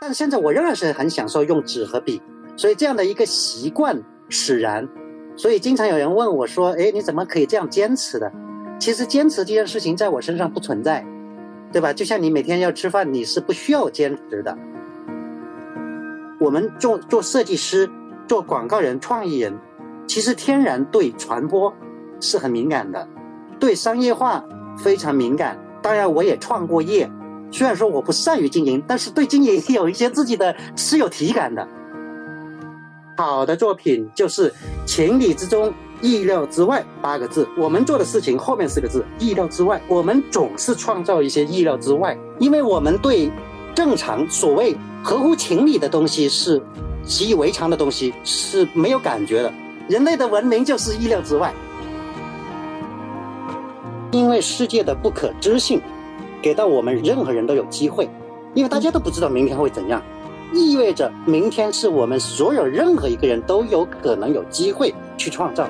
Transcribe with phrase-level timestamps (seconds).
[0.00, 2.20] 但现在我仍然是很享受用纸和笔，
[2.56, 4.88] 所以这样的一个习惯使然，
[5.36, 8.30] 所以经常有人问我说：“哎，你怎么可以这样坚持的？”
[8.78, 11.04] 其实坚持这件事情在我身上不存在，
[11.72, 11.94] 对吧？
[11.94, 14.56] 就像你每天要吃饭，你是不需要坚持的。
[16.38, 17.88] 我们做做设计师、
[18.28, 19.58] 做广告人、创意人，
[20.06, 21.72] 其实天然对传播
[22.20, 23.08] 是很敏感的，
[23.58, 24.44] 对商业化
[24.76, 25.58] 非常敏感。
[25.80, 27.10] 当然，我也创过业，
[27.56, 31.66] 虽然说我不善于经营，但是对经营有一些自己的是有体感的。
[33.16, 34.52] 好的作品就是
[34.84, 35.72] 情理之中。
[36.02, 39.80] 意料之外八个字，我们做的事情后面四个字意料之外。
[39.88, 43.32] 我们总是创造一些意料之外，因为我们对
[43.74, 46.60] 正常所谓合乎情理的东西是
[47.02, 49.50] 习以为常的东西是没有感觉的。
[49.88, 51.54] 人类的文明就是意料之外，
[54.10, 55.80] 因为世界的不可知性，
[56.46, 58.08] 给到我们任何人都有机会，
[58.54, 60.00] 因为大家都不知道明天会怎样，
[60.52, 65.68] 意味着明天是我们所有任何一个人都有可能有机会去创造。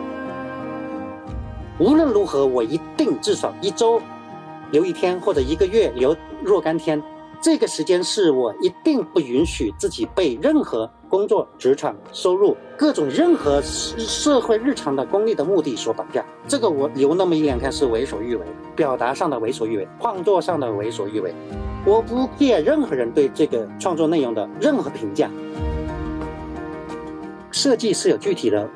[1.79, 3.99] 无论如何，我一定至少一周
[4.71, 7.03] 留一天，或者一个月留若干天。
[7.41, 16.25] 这个时间是我一定不允许自己被任何工作、职场、收入、各种任何社会日常的功利的目的所绑架。
[16.47, 21.35] 这个我留那么一两天是为所欲为，表达上的为所欲为，创作上的为所欲为。
[21.85, 25.31] 我不介任何人对这个创作内容的任何评价。
[27.53, 28.69] 设计是有具体的，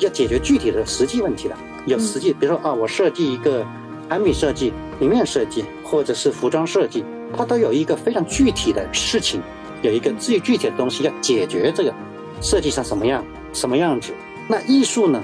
[0.00, 1.54] 要解决具体的实际问题的。
[1.86, 3.64] 有实际，比如说啊，我设计一个
[4.08, 7.04] 产品设计、平面设计，或者是服装设计，
[7.36, 9.40] 它都有一个非常具体的事情，
[9.82, 11.72] 有一个最具体的东西要解决。
[11.74, 11.92] 这个
[12.40, 14.12] 设计成什么样、什么样子？
[14.46, 15.22] 那艺术呢？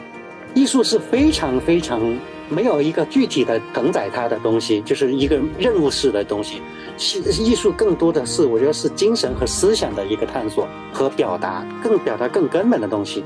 [0.54, 2.00] 艺术是非常非常
[2.48, 6.62] 没有一个具体的承载它的东西，就是一个任务式的东西。
[6.96, 13.24] 艺艺术更多的是，我觉得是精神和思想的一个探索和表达，更表达更根本的东西。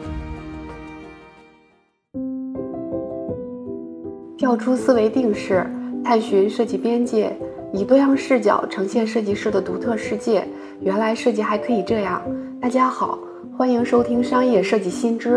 [4.39, 5.67] 跳出思维定式，
[6.03, 7.37] 探寻设计边界，
[7.75, 10.49] 以多样视角呈现设计师的独特世界。
[10.81, 12.23] 原来设计还可以这样。
[12.61, 13.19] 大家好，
[13.57, 15.29] 欢迎收听《商业设计新知》，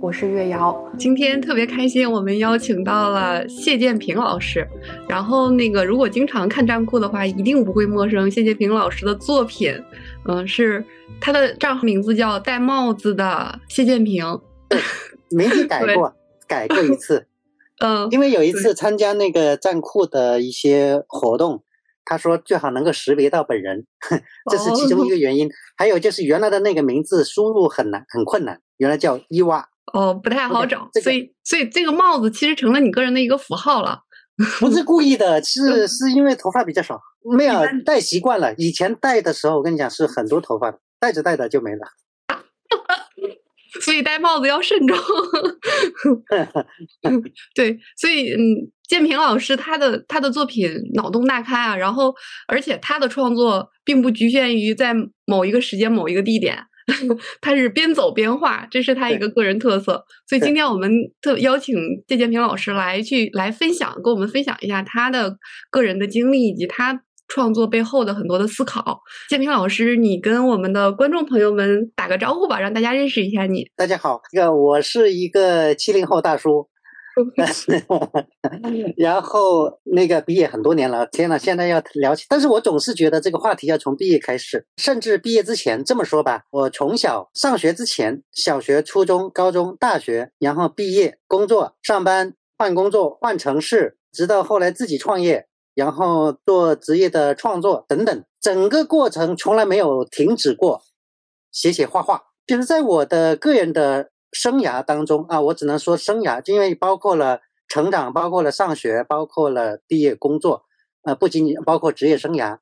[0.00, 0.76] 我是月瑶。
[0.96, 4.66] 今天特别开心，我们邀请到了谢建平老师。
[5.08, 9.74] 然后那个，如果经常看站酷的话，一定不会陌生谢建平老师的作品。
[10.26, 10.84] 嗯，是
[11.20, 14.24] 他的账号名字叫戴帽子的谢建平。
[15.30, 16.14] 名字改过，
[16.46, 17.26] 改过一次。
[17.82, 21.64] 嗯，因为有一次参加那个站酷的一些活动，
[22.04, 23.86] 他说最好能够识别到本人，
[24.50, 25.48] 这是其中一个原因。
[25.76, 29.68] 还有就是原来的那个名字输入很难，很困难，原来叫伊娃。
[29.92, 34.00] 哦，不太好找，所以所以这个帽子其实成了你个人的一个符号了。
[34.58, 37.00] 不是故意的，是是因为头发比较少，
[37.36, 38.52] 没有戴习惯了。
[38.56, 41.86] 以前戴的时候，我跟你讲是很多头发，戴着戴着就没了。
[43.80, 44.96] 所以戴帽子要慎重。
[47.54, 48.38] 对，所以嗯，
[48.88, 52.14] 建平老师他的他的作品脑洞大开啊，然后
[52.46, 54.94] 而且他的创作并不局限于在
[55.26, 56.58] 某一个时间某一个地点，
[57.40, 60.04] 他是边走边画，这是他一个个人特色。
[60.28, 60.90] 所以今天我们
[61.20, 61.74] 特邀请
[62.06, 65.36] 谢建平老师来去来分享，跟我们分享一下他的
[65.70, 67.02] 个人的经历以及他。
[67.34, 73.68] 创作背后的很多的思考，建平老师，你跟我们的观众朋友们打个招呼吧，让大家认识一下你。
[73.74, 76.68] 大家好，这个我是一个七零后大叔，
[78.96, 85.82] 然后那个毕业很多年了，天呐，现在要聊起，但是我总是觉得这个话题要从毕业开始，甚至毕业之前。
[85.84, 95.48] 这么说吧，我从小上学之前，小学、初中、高中、大学，然后毕业、工作、上班、换工作、换城市，直到后来自己创业。
[95.74, 100.82] 然后做职业的创作等等，整个过程从来没有停止过，
[101.50, 102.22] 写写画画。
[102.46, 110.64] 就是在我的个人的生涯当中啊，我只能说生涯，因为包括了成长，包括了上学，包括了毕业工作，
[111.02, 112.58] 呃，不仅仅包括职业生涯，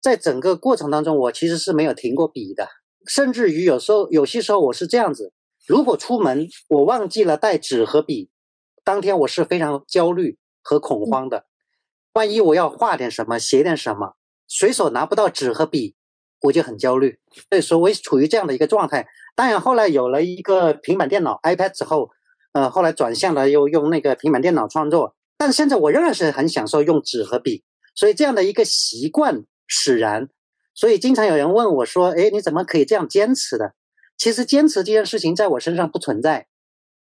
[0.00, 2.68] 在整个过程当中，我其实是没有停过笔的。
[3.06, 5.32] 甚至于有时候，有些时候我是这样子：
[5.66, 8.30] 如果出门我忘记了带纸和笔，
[8.84, 11.44] 当天我是非常焦虑和恐慌的。
[12.14, 14.14] 万一我要画点什么，写点什么，
[14.46, 15.96] 随手拿不到纸和笔，
[16.42, 17.18] 我就很焦虑。
[17.50, 19.06] 所以说，我处于这样的一个状态。
[19.34, 22.10] 当然，后来有了一个平板电脑 iPad 之后，
[22.52, 25.16] 呃，后来转向了又用那个平板电脑创作。
[25.36, 27.64] 但现在我仍然是很享受用纸和笔，
[27.96, 30.28] 所以这样的一个习惯使然。
[30.72, 33.74] 所以经常有人问我说：“哎，你怎么可以这样坚持的？”
[34.16, 36.46] 其实坚持这件事情在我身上不存在，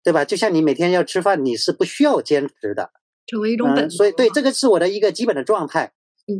[0.03, 0.25] 对吧？
[0.25, 2.91] 就像你每天要吃饭，你是不需要坚持的。
[3.27, 5.91] 成为一种本，所以对这个是我的一个基本的状态。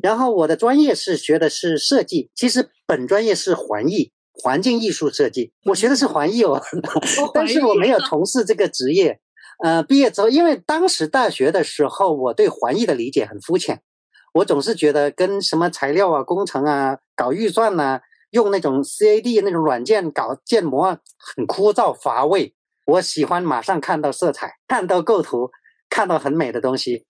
[0.01, 6.61] 然后我的专业是学的是设计，其实本专业是环艺，环境艺术设计，我学的是环艺哦，
[7.33, 9.21] 但是我没有从事这个职业。
[9.63, 13.81] 呃，毕业之后，因为当时大学的时候，我对环艺的理解很肤浅，
[14.33, 18.01] 我总是觉得跟什么材料啊、工程啊、搞预算呐，
[18.31, 22.53] 用那种 CAD 那种软件搞建模很枯燥乏味。
[22.85, 25.49] 我喜欢马上看到色彩，看到构图，
[25.89, 27.05] 看到很美的东西，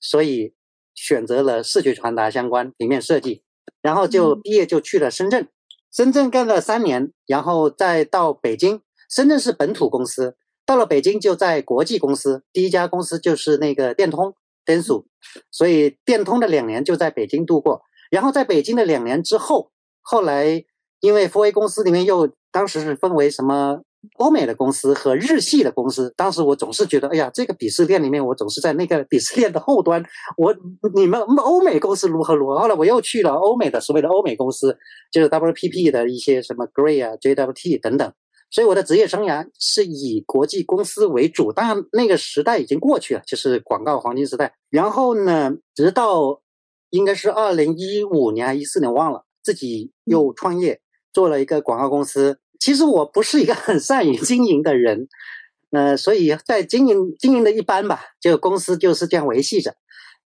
[0.00, 0.54] 所以
[0.94, 3.42] 选择了视觉传达相关平面设计，
[3.80, 5.48] 然后就毕业就去了深圳，
[5.92, 10.36] 深圳干了三年，然后再到北京，深圳是本土公司。
[10.64, 15.08] 到了北京，就在国际公司，第一家公司就是那个电通电属，
[15.50, 17.82] 所以电通的两年就在北京度过。
[18.10, 20.64] 然后在北京的两年之后，后来
[21.00, 23.82] 因为福威公司里面又当时是分为什么
[24.16, 30.04] 欧美的公司和日系的公司，当时我总是觉得，哎呀，这个鄙视链里面，我总是在那个鄙视链的后端。
[30.36, 30.54] 我
[30.94, 32.58] 你们欧美公司如何如何？
[32.58, 34.76] 后来我又去了欧美的所谓的欧美公司，
[35.10, 38.12] 就是 WPP 的一些什么 Gray 啊、JWT 等等。
[38.50, 44.52] 所以我的职业生涯是以国际公司为主，当然那个时代已经过去了，就是广告黄金时代。
[44.68, 46.42] 然后呢，直到
[46.90, 50.80] 应该是二零一五年还一四年忘了，自己又创业
[51.14, 52.40] 做了一个广告公司。
[52.62, 55.08] 其实我不是一个很善于经营的人，
[55.72, 59.74] 呃，所以在经营经营的一般吧，就公司就是这样维系着。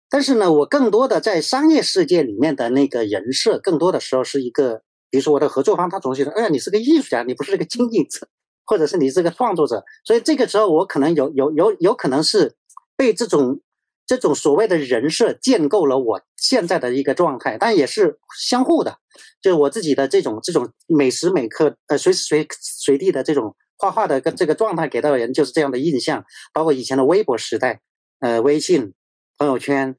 [0.10, 4.82] 但是呢，我更多的在商业世界里面的那个人设，更多的时候是一个。
[5.12, 8.28] 比如说我的合作方，他总觉得，哎呀，你是个艺术家，你不是个经营者，
[8.66, 12.54] 或者是你是个创作者，所以这个时候我可能有有有有可能是
[12.98, 13.62] 被这种
[14.06, 19.00] 这种所谓的人设建构了我现在的一个状态，但也是相互的，
[19.42, 27.82] 就是我自己的这种这种每时每刻呃随时随随地的这种画画的跟这个状态给到人就是这样的印象，包括以前的微博时代，
[28.20, 28.94] 呃，微信、
[29.38, 29.96] 朋友圈、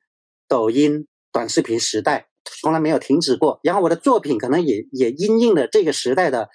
[0.49, 2.29] 抖音、短视频时代。
[2.61, 6.49] 从来没有停止过，然后我的作品可能也也因应了这个时代的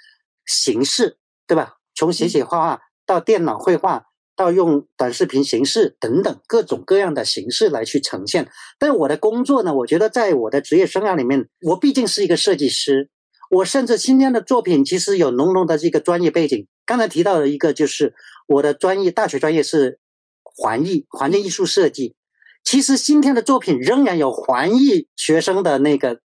[0.45, 1.79] 形式，对吧？
[1.93, 4.05] 从写写画画到电脑绘画，
[4.41, 8.49] 要用短视频形式等等各种各样的形式来去呈现。
[8.79, 13.09] 但我的工作呢，我觉得在我的职业生涯里面，我毕竟是一个设计师，
[13.51, 16.67] 我甚至今天的作品其实有浓浓的这个专业背景。
[16.85, 18.13] 刚才提到的一个就是
[18.47, 19.99] 我的专业，大学专业是
[20.43, 22.15] 环艺，环境艺术设计。
[22.63, 26.19] 其实今天的作品仍然有环艺学生的那个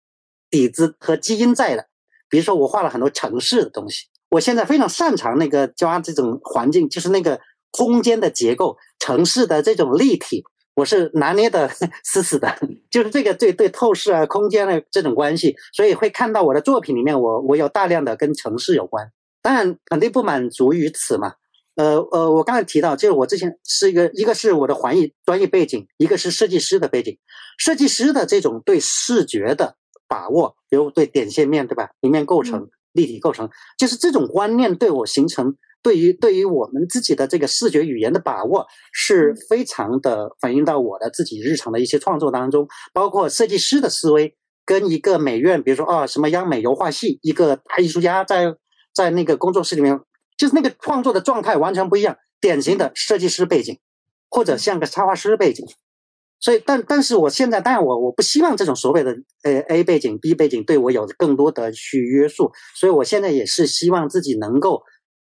[0.50, 1.88] 底子和基因在的。
[2.27, 7.39] 比如说，我画了很多城市的东西，我现在非常擅长那个抓这种环境，就是那个
[7.77, 10.44] 空间的结构、城市的这种立体，
[10.75, 11.69] 我是拿捏的
[12.06, 12.57] 死死的，
[12.89, 19.12] 就是这个对对透视啊、空间的这种关系，所以会看到我的作品里面，我我有大量的跟城市有关。
[19.42, 21.33] 当然，肯定不满足于此嘛。
[21.75, 27.18] 呃呃，我刚才提到，就是我之前是一个，一个是我的环艺专业背景，一个是设计师的背景。
[27.57, 29.75] 设计师的这种对视觉的
[30.07, 44.35] 把握，比如对点线面对吧，平面构成、立体构成，就是这种观念对我形成，对于对于我们自己的这个视觉语言的把握是非常的反映到我的自己日常的一些创作当中，包括设计师的思维
[44.65, 48.55] 跟一个美院，比如说啊什么央美油画系一个大艺术家在
[48.95, 50.01] 在那个工作室里面。
[50.37, 53.79] 就是那个创作的状态完全不一样，典型的设计师背景，
[54.29, 55.65] 或者像个插画师背景，
[56.41, 64.83] 所以但但是我现在，当然我我不希望这种所谓的呃 A 背景 B 背景对我有更多的去约束，所以我现在也是希望自己能够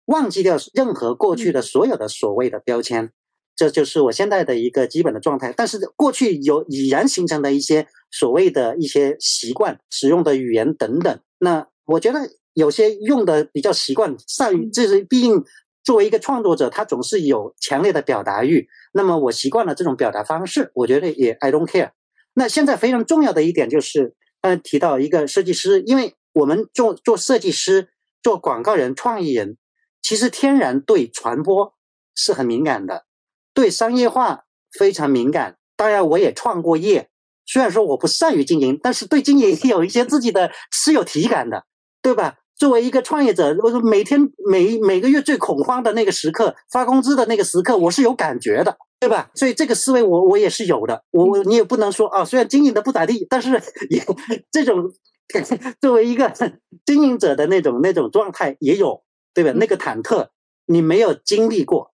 [0.06, 3.12] 忘记掉任何过去的所有的所谓的标签，
[3.54, 5.54] 这就是我现在的一个基本的状态。
[5.56, 12.20] 但是过去有已然形成的一些所谓的一些习惯、使用的语言等等，那我觉得。
[12.56, 15.44] 有些用的比较习惯，善于这是毕竟
[15.84, 18.66] 作为一个创作者，他总是有强烈的表达欲。
[18.94, 21.90] 那么我习惯了这种表达方式，我觉得也 I don't care。
[22.32, 27.88] 那现在非常重要的一点就是，呃，提到一个设计师，因为我们做做设计师、
[28.22, 29.58] 做广告人、创意人，
[30.06, 31.74] 其实天然对传播
[32.14, 33.06] 是很敏感的，
[33.52, 35.56] 对商业化非常敏感。
[35.74, 37.10] 当然，我也创过业，
[37.44, 41.64] 虽然说我不善于经营，但是对经营有一些自己的是有体感的，
[42.00, 42.36] 对吧？
[42.54, 49.28] 作为一个创业者，我说每天每每个月最恐慌的那个时刻，发工资的那个时刻，我是有感觉的，对吧？
[49.34, 51.02] 所以这个思维我我也是有的。
[51.10, 53.60] 我我你也不能说啊，虽然经营的不咋地，但是
[53.90, 54.06] 也
[54.52, 54.88] 这种
[55.82, 56.32] 作为一个
[56.86, 59.02] 经营者的那种那种状态也有，
[59.36, 59.52] 对吧？
[59.54, 60.30] 那个忐忑
[60.64, 61.92] 你没有经历过，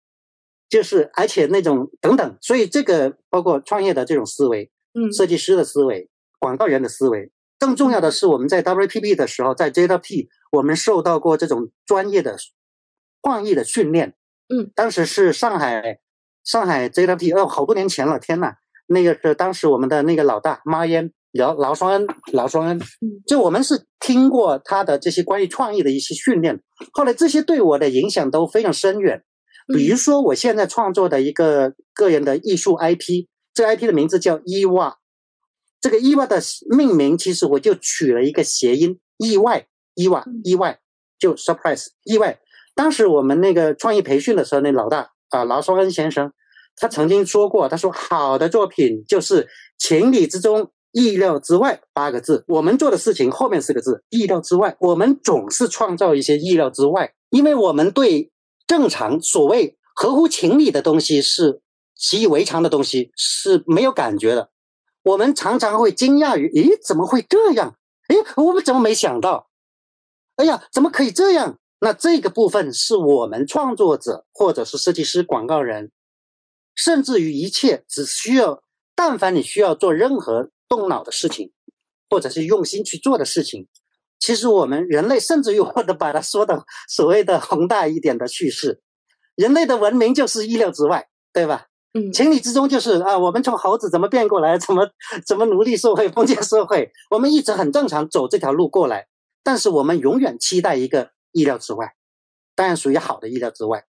[0.68, 6.08] 就是而且那种等等，所以这个包括创业的这种思维，嗯，设计师的思维，
[6.38, 7.32] 广告人的思维。
[7.58, 12.36] 更重要的是，我们在 WPP 的时候，在 JWT，我们受到过这种专业的
[13.22, 14.14] 创意的训练。
[14.48, 15.98] 嗯，当时是上海
[16.44, 18.54] 上海 JWT，哦，好多年前了，天呐，
[18.86, 22.80] 那个是当时我们的那个老大马烟劳劳双恩，劳双恩，
[23.26, 26.60] 就我们是听过他的这些关于创意的一些训练，
[26.92, 29.22] 后来这些对我的影响都非常深远。
[29.72, 34.98] 比如说，我现在创作的一个个人的艺术 IP，这 IP 的名字叫伊娃。
[35.80, 36.40] 这个伊娃的
[36.76, 40.80] 命名，其实我就取了一个谐音，意外，意外，意外，
[41.18, 42.40] 就 surprise，意外。
[42.74, 46.32] 当时我们那个创意培训的时候，那老大啊，劳双恩先生，
[46.76, 49.48] 他曾经说过，他说好的作品就是
[49.78, 52.44] 情理之中，意料之外八个字。
[52.46, 54.76] 我们做的事情后面四个字，意料之外。
[54.80, 58.30] 我们总是创造一些意料之外，因为我们对
[58.66, 61.60] 正常所谓合乎情理的东西是
[61.94, 64.50] 习以为常的东西是没有感觉的。
[65.02, 67.76] 我们常常会惊讶于，诶，怎么会这样？
[68.08, 69.48] 诶，我们怎么没想到？
[70.36, 71.58] 哎呀，怎么可以这样？
[71.80, 75.90] 那这个部分是我们创作者，或者是设计师、广告人，
[76.76, 78.62] 甚至于一切只需要，
[78.94, 81.52] 但凡你需要做任何动脑的事情，
[82.08, 83.68] 或者是用心去做的事情，
[84.18, 88.80] 其实我们人类，甚至于或者把它说的所谓的宏大一点的叙事，
[89.34, 91.66] 人类的文明就是意料之外，对吧？
[91.92, 94.88] 嗯，情理之中就是啊，我们从猴子怎么变过来，怎么
[95.26, 99.08] 怎么奴隶社会、封建社会，我们一直很正常走这条路过来。
[99.42, 101.92] 但是我们永远期待一个意料之外，
[102.54, 103.84] 当然属于好的意料之外。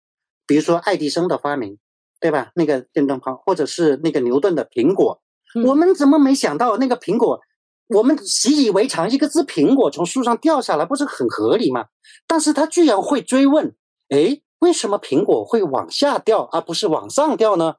[0.48, 1.78] 比如说爱迪生的发明，
[2.18, 2.50] 对吧？
[2.56, 5.21] 那个电灯泡，或者是那个牛顿的苹果，
[5.64, 7.40] 我们怎么没想到那个苹果？
[7.88, 11.86] 我们习以为常，一个只苹果从树上掉下来，不是很合理吗？
[12.26, 13.74] 但是他居然会追问：
[14.08, 17.74] 哎，为什么苹果会往下掉，而不是往上掉呢？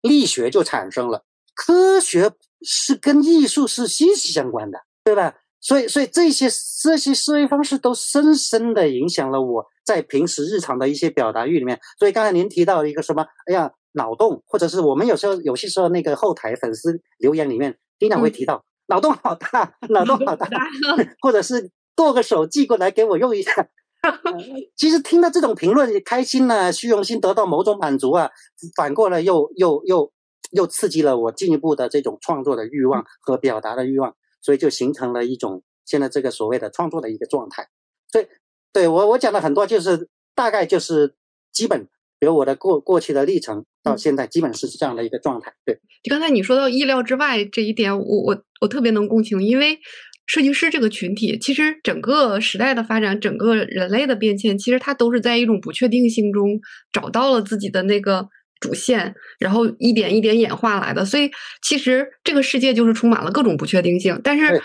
[0.00, 2.32] 力学就产生了，科学
[2.62, 5.34] 是跟艺术是息息相关的，对吧？
[5.60, 6.48] 所以，所以这些
[6.82, 11.80] 这些思维方式都深深的影响了我在平时日常的一些表达欲里面。
[11.98, 20.46] 所以刚才您提到一个什么，哎呀，脑洞，或者是我们有时候有些时候那个后台粉丝留言里面经常会提到脑洞好大，脑洞好大，
[21.22, 23.68] 或者是剁个手寄过来给我用一下。
[24.76, 28.30] 其实听到这种评论，开心呢，虚荣心得到某种满足啊，
[28.76, 30.12] 反过来又又又
[30.50, 37.68] 又刺激了我进一步的这种创作的欲望和表达的欲望，所以就形成了一种现在这个所谓的创作的一个状态。
[38.12, 38.26] 所以，
[38.74, 41.14] 对我我讲了很多，就是大概就是
[41.50, 45.52] 基本，比如我的过过去的历程到现在，基本是这样的一个状态。
[45.64, 49.78] 对，就刚才你说到意料之外这一点，我我我特别能共情，因为。
[50.26, 56.58] 设计师这个群体，其实整个时代的发展，整个人类的变迁，其实它都是在一种不确定性中
[56.90, 58.26] 找到了自己的那个
[58.58, 61.04] 主线，然后一点一点演化来的。
[61.04, 61.30] 所以，
[61.62, 64.18] 其实这个世界就是充满了各种不确定性。
[64.24, 64.62] 但是，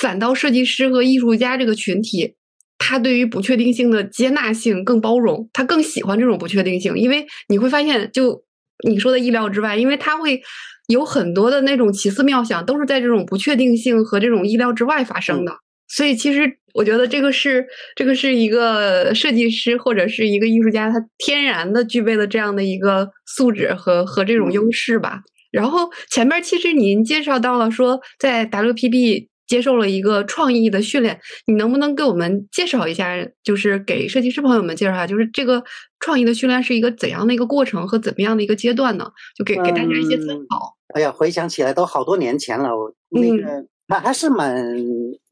[0.00, 2.34] 反倒设计师和艺术家这个群体，
[2.78, 8.42] 他对于不确定性的接纳性更包容，他更喜欢这种不确定性，因为你会发现，就
[8.88, 10.40] 你说的意料之外，因为他会。
[10.88, 15.52] 有很多的那种奇思妙想，都是在这种不确定性和这种意料之外发生的。
[15.88, 17.64] 所以，其实我觉得这个是
[17.94, 25.20] 这个是一个设计师或者是一个艺术家，他天然的具备了这样的一个素质和和这种优势吧。
[25.52, 33.12] 然后前面其实您介绍到了说，在 WPB 接受了一个创意的训练，你能不能给我们介绍一下？
[33.42, 35.62] 就是给设计师朋友们介绍一下，就是这个
[36.00, 39.10] 创意的训练是一个怎样的一个过程和怎么样的一个阶段呢？
[39.36, 40.76] 就给给大家一些参考。
[40.94, 44.76] 哎呀，回想起来都好多年前了，我那个还还是蛮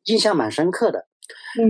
[0.05, 1.07] 印象蛮深刻的。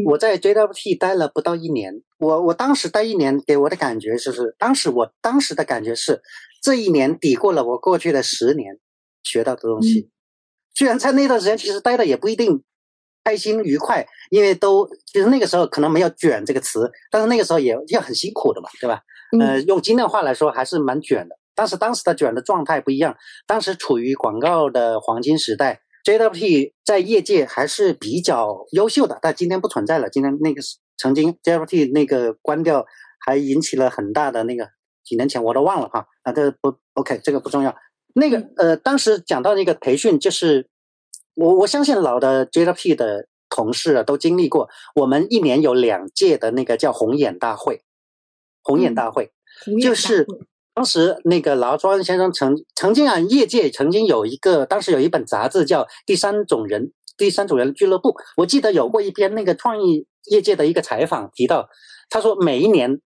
[0.05, 6.21] 我在 JWT 待了不到一年，我我当时待一年给我的感觉就是，当时我当时的感觉是，
[6.63, 8.79] 这一年抵过了我过去的十年
[9.23, 10.09] 学到的东西。
[10.75, 12.62] 虽然在那段时间其实待的也不一定
[13.25, 19.03] 开心愉快，因为都其实那个时候可能没有“卷”这个词，但是那个时候也也很辛苦的嘛，对吧？
[19.39, 21.37] 呃，用今天话来说，还是蛮卷的。
[21.55, 23.15] 但是当时的卷的状态不一样，
[23.47, 30.09] 当时处于广告的黄金时代，JWT 在业界还是比较优秀的，但今天不存在了。
[30.09, 30.62] 今天那个
[30.97, 32.87] 曾经 JWT 那个关掉，
[33.27, 34.69] 还引起了很大的那个
[35.05, 37.77] 几年前我都忘了哈啊，这不 OK，这个不重要。
[38.14, 40.69] 那个呃，当时讲到那个培训，就是
[41.35, 47.83] 我我相信老的 JWP 的同事啊都经历过，我们一年有两届的那个叫红眼大会，
[48.62, 49.33] 红眼大会
[49.83, 50.26] 就是。
[50.73, 56.87] 当时那个劳庄先生曾曾经啊，业界曾经有一个，当时有一本杂志叫《第三种人》，
[57.19, 58.14] 第三种人俱乐部。
[58.37, 61.69] 我记得有过一篇那个创意业界的一个采访，提到
[62.09, 63.00] 他说，每一年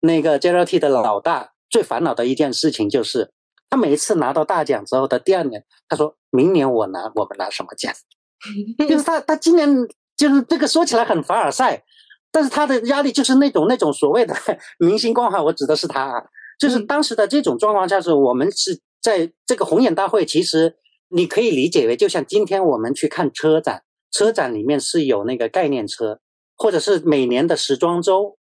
[0.00, 3.30] 那个 JLT 的老大最烦恼的一件事情就是，
[3.70, 7.94] 他每一次拿到大奖之后的第二年，他说明年我拿我们拿什么奖？
[8.88, 9.68] 就是他他今年
[10.16, 11.84] 就是这个说起来很凡尔赛，
[12.32, 14.34] 但是他的压力就是那种那种所谓的
[14.78, 16.24] 明星光环，我指的是他啊。
[16.58, 20.76] 就是当时的这种状况下，是我们是在这个红眼大会，其实
[21.08, 26.20] 你可以理解为，就像今天我们去看车展，车展里面是有那个概念车，
[26.56, 28.36] 或者是每年的时装周，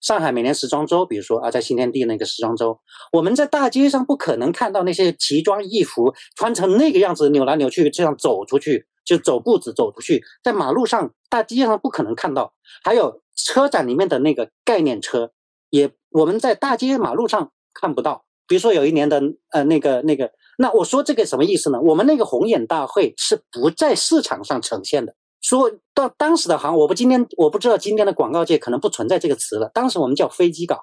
[0.00, 2.78] 上海每年时装周，比如说啊，在新天地那个时装周，
[3.12, 12.54] 我们在大街上不可能看到那些奇装异服，穿成那个样子扭来扭去这样走出去，就走步子走出去，在马路上、大街上不可能看到。
[12.84, 15.32] 还有车展里面的那个概念车，
[15.70, 18.24] 也我们在大街马路上看不到。
[18.46, 19.20] 比如说有一年的
[19.52, 20.30] 呃那个那个。
[20.60, 21.80] 那我说这个什么意思呢？
[21.80, 25.14] 我们那个红眼大会是不在市场上呈现的。
[25.48, 29.70] 说到当时的行，我不今天我不知道今天的广告界可能不存在这个词了。
[29.72, 30.78] 当时我们叫飞机稿，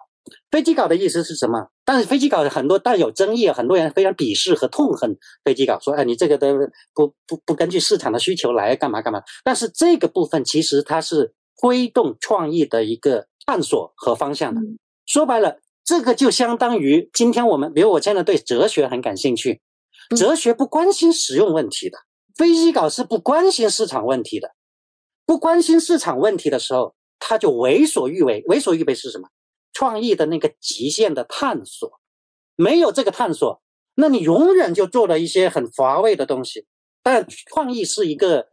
[0.50, 1.68] 飞机稿的意思是什么？
[1.86, 6.58] 但是飞机稿很多带有争议，很多人非常鄙视和痛恨飞机稿，说哎你这个都
[6.96, 9.22] 不不不根据市场的需求来干嘛干嘛。
[9.44, 14.62] 但是这个部分其实它是推动创意的一个探索和方向的。
[15.06, 15.58] 说白了。
[15.88, 19.62] 这个就相当于今天我们，比如我现在对哲学很感兴趣，
[20.18, 21.98] 哲学不关心实用问题的，
[22.36, 24.52] 飞机稿是不关心市场问题的，
[25.26, 28.44] 不关心市场问题的时候，他就为所欲为。
[28.48, 29.30] 为所欲为是什么？
[29.72, 32.00] 创意的那个极限的探索，
[32.56, 33.62] 没有这个探索，
[33.96, 36.66] 那你永远就做了一些很乏味的东西。
[37.04, 38.48] 但创意是一个，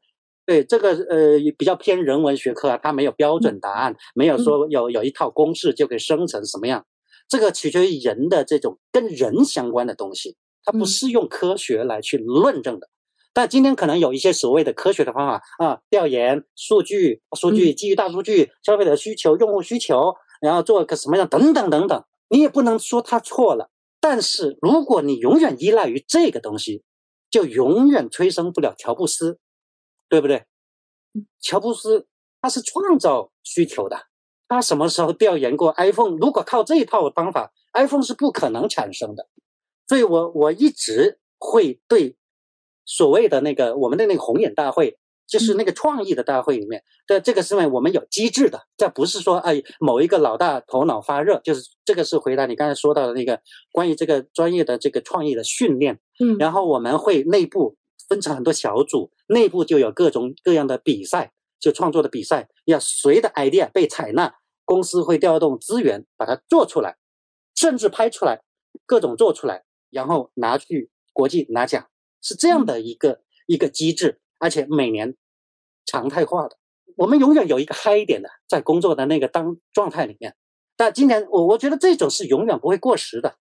[0.44, 6.84] 对这个呃比较偏人文学科啊，它没有标准答案，没有说有有一套公式就可以生成什么样。
[7.28, 12.88] 这个取决于人的这种跟人相关的东西，它不是用科学来去论证的。
[13.32, 23.70] 但今天可能有一些所谓的科学的方法啊，调研数据、数据基于大数据、消费者需求、用户需求，然后做个什么样等等等等，你也不能说他错了。
[24.00, 26.82] 但是如果你永远依赖于这个东西，
[27.30, 29.38] 就永远催生不了乔布斯，
[30.08, 30.44] 对不对？
[31.40, 32.06] 乔布斯
[32.40, 34.08] 他是创造需求的。
[34.48, 36.18] 他什么时候调研过 iPhone？
[36.18, 39.26] 如果靠这一套方法，iPhone 是不可能产生的。
[39.88, 42.16] 所以，我我一直会对
[42.84, 56.00] 所谓的那个我们的那个红眼大会，就是那个创意的大会里面的这个是因为我们有机制的，这不是说哎某一个老大头脑发热，就是这个是回答你刚才说到的那个关于这个专业的这个创意的训练。
[56.20, 57.76] 嗯，然后我们会内部
[58.08, 64.34] 分成很多小组，内部就有各种各样的比赛，就创作的比赛，要谁的 idea 被采纳。
[64.64, 66.96] 公司会调动资源把它做出来，
[67.54, 68.42] 甚至拍出来，
[68.86, 71.88] 各种做出来，然后拿去国际拿奖，
[72.22, 75.16] 是这样的一个一个机制，而且每年
[75.84, 76.56] 常态化的。
[76.96, 80.36] 我们永远有一个嗨一点的，在工作的那个当状态里面。
[80.76, 83.36] 但今年我我觉得这种是永远不会过时的，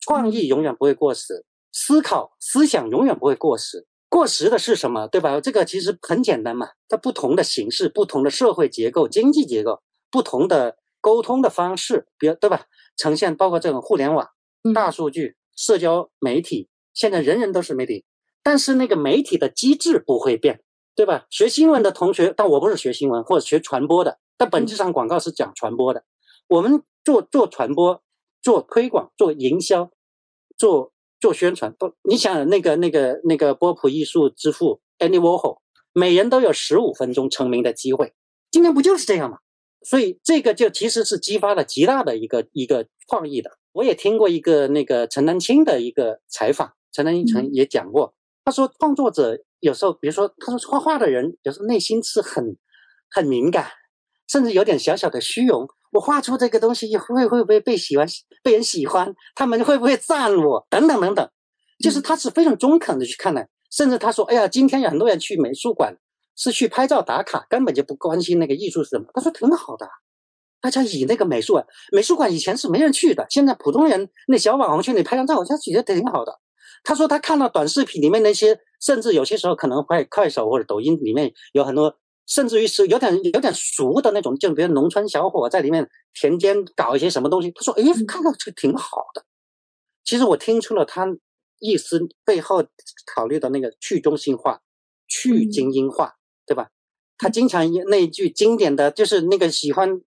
[0.00, 3.86] 创意永远不会过时，思考思想永远不会过时。
[4.08, 5.08] 过时的是什么？
[5.08, 5.40] 对吧？
[5.40, 9.82] 这个其实很简单嘛，它不同的形式、不同的社会结构、经济结构。
[10.10, 12.66] 不同的沟通的方式，比如对吧？
[12.96, 14.30] 呈现包括这种互联网、
[14.72, 18.04] 大数据、社交媒体，现在人人都是媒体，
[18.42, 20.62] 但是那个媒体的机制不会变，
[20.94, 21.26] 对吧？
[21.28, 26.04] 学新闻的同学，但我不是学新闻或者学传播的，但本质上广告是讲传播的。
[26.48, 28.02] 我们做做传播、
[28.40, 29.90] 做推广、做营销、
[30.56, 35.58] 做做宣传，不，你想那个那个那个波普艺术之父 Andy Warhol，
[35.92, 38.14] 每人都有十五分钟成名的机会，
[38.50, 39.38] 今天不就是这样吗？
[39.82, 43.58] 所以这个就其实是激发了极大的一个一个创意的。
[43.72, 52.56] 我也听过一个那个陈丹青的一个采访，陈丹青曾也讲过，他说创作者有时候，比如说他说画画的人有时候内心是很
[53.10, 53.66] 很敏感，
[54.28, 55.68] 甚至有点小小的虚荣。
[55.92, 58.06] 我画出这个东西会会不会被喜欢，
[58.42, 59.14] 被人喜欢？
[59.34, 60.66] 他们会不会赞我？
[60.70, 61.28] 等等等等，
[61.80, 63.46] 就是他是非常中肯的去看的。
[63.70, 65.96] 甚至他说，哎呀，今天有很多人去美术馆。
[66.36, 69.04] 是去拍照打卡，根本就不关心那个艺术是什么。
[69.14, 69.88] 他说挺好的，
[70.60, 76.40] 大家以那个美术馆，美术馆以前是没人去的，现在普通人那小网红去那拍张照，我觉得挺好的。
[76.84, 87.50] 他说他看到短视频里面那些，甚至有些时候可能快快手或者抖音里面有很多，甚至于是有点有点俗的那种，就比如农村小伙在里面田间搞一些什么东西。
[87.50, 89.24] 他说，哎，看到这个挺好的。
[90.04, 91.08] 其实我听出了他
[91.58, 92.64] 意思背后
[93.14, 94.60] 考虑的那个去中心化、
[95.08, 96.14] 去精英化。
[96.46, 96.68] 对吧？
[97.16, 100.02] 他经常那一句经典的就是那个喜欢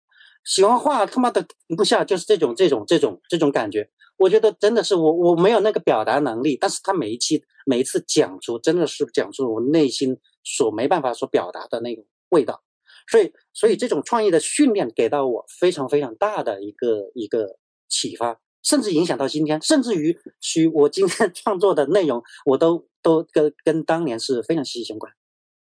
[0.45, 3.89] 喜欢画他妈的停不下，就是这种这种这种这种感觉。
[4.17, 12.63] 我觉得真的是我我没有那个表达能力，但是他每一期每一次讲出，真的是讲出我内心所没办法所表达的那种味道。
[13.09, 25.13] 所以所以这种创意的训练给到我非常非常大的一个一个启发，甚至影响到今天，甚至于许我今天 创作的内容，我都都跟跟当年是非常息息相关。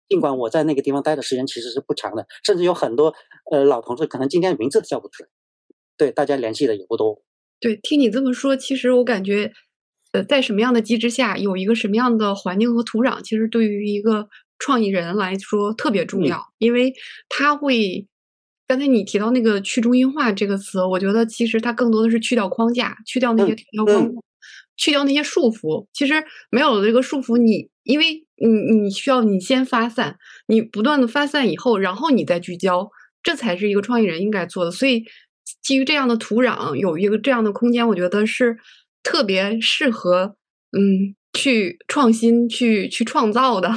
[0.09, 3.15] 尽管我在那个地方待的时间其实是不长的，甚至有很多
[3.53, 5.29] 呃老同事可能今天名字都叫不出来，
[5.97, 7.23] 对大家联系的也不多。
[7.61, 9.53] 对，听你这么说，其实我感觉
[10.13, 16.95] 呃，在什么样的机制下，有一个什么样的环境和土壤，其实对于一个创意人来说特别重要，因为
[17.29, 18.07] 他会。
[18.71, 24.23] 刚才你提到那个去中心化这个词，我觉得其实它更多的是去掉框架，去掉那些条条框框，
[24.77, 25.87] 去掉那些束缚。
[25.95, 30.19] 其实没有了这个束缚，你因为你你需要你先发散，
[30.49, 32.91] 你不断的发散以后，然后你再聚焦，
[33.23, 34.71] 这才是一个创意人应该做的。
[34.71, 35.03] 所以
[35.69, 38.57] 基于这样的土壤，有一个这样的空间，我觉得是
[39.03, 40.37] 特别适合
[40.73, 43.71] 嗯去创新、去去创造的。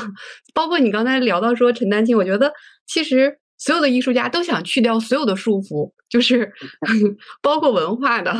[0.54, 2.54] 包括你刚才聊到说陈丹青，我觉得
[2.88, 3.40] 其实。
[3.64, 6.52] 所有的艺术家都想去掉所有的束缚，就是
[7.44, 8.34] 包括文化的，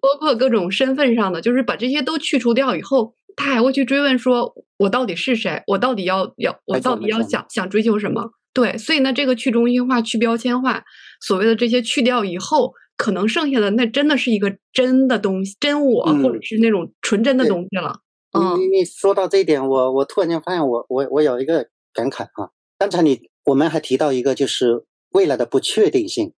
[0.00, 5.60] 包括各种身份上的，就是把这些都去除掉以后，他还会去追问说：“我到底是谁？
[5.66, 10.84] 我到底要要我到底要想想追求什么？”对，所以呢，这个去中心化、去标签化，
[11.20, 18.00] 所谓的这些去掉以后，可能剩下的那真的是一个真的东西，真我，或者是那种纯真的东西了。
[18.58, 23.30] 你你说到这一点，我我突然间发现，我我我有一个感慨啊，刚才你。
[23.46, 26.34] 我们还提到一个，就是未来的不确定性。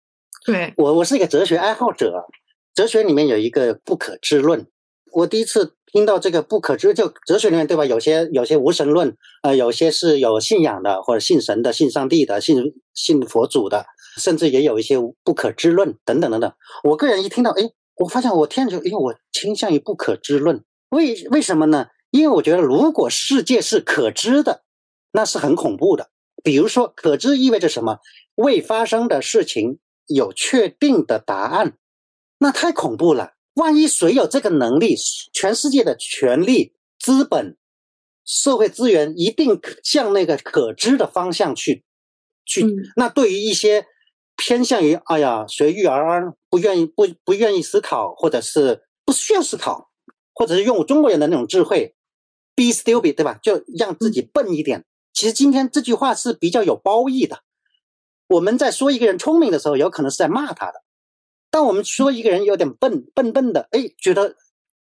[0.45, 2.27] 对我，我是一个哲学爱好者，
[2.75, 4.67] 哲学里面有一个不可知论。
[5.11, 7.83] 我第一次听到这个不可知，就哲学里面对吧？
[7.85, 16.51] 有些有些无神论，呃，有些是有信仰的，或者信神的、信上帝的、信信佛祖的，甚至也有一些不可知论等等等等。
[16.83, 20.63] 我个人一听到，哎，我发现我天就，因为我倾向于不可知论。
[20.89, 21.87] 为为什么呢？
[22.09, 24.63] 因为我觉得，如果世界是可知的，
[25.13, 26.09] 那是很恐怖的。
[26.43, 27.99] 比如说，可知意味着什么？
[28.35, 31.77] 未发生的事情有确定的答案，
[32.39, 33.33] 那太恐怖了。
[33.53, 34.95] 万一谁有这个能力，
[35.33, 37.57] 全世界的权力、资本、
[38.25, 41.83] 社会资源一定向那个可知的方向去
[42.45, 42.65] 去。
[42.95, 43.85] 那对于一些
[44.43, 49.91] 偏向于哎呀随遇而安、不愿意不不愿意思考，或者是不需要思考，
[50.33, 51.93] 或者是用中国人的那种智慧
[52.55, 53.37] ，be stupid，对吧？
[53.43, 54.83] 就让自己笨一点。
[55.13, 57.43] 其实今天这句话是比较有褒义的。
[58.29, 60.79] 我们在说一个人聪明的时候，有可能是在骂他的；
[61.51, 64.35] 当我们说一个人有点笨笨笨的，哎，觉得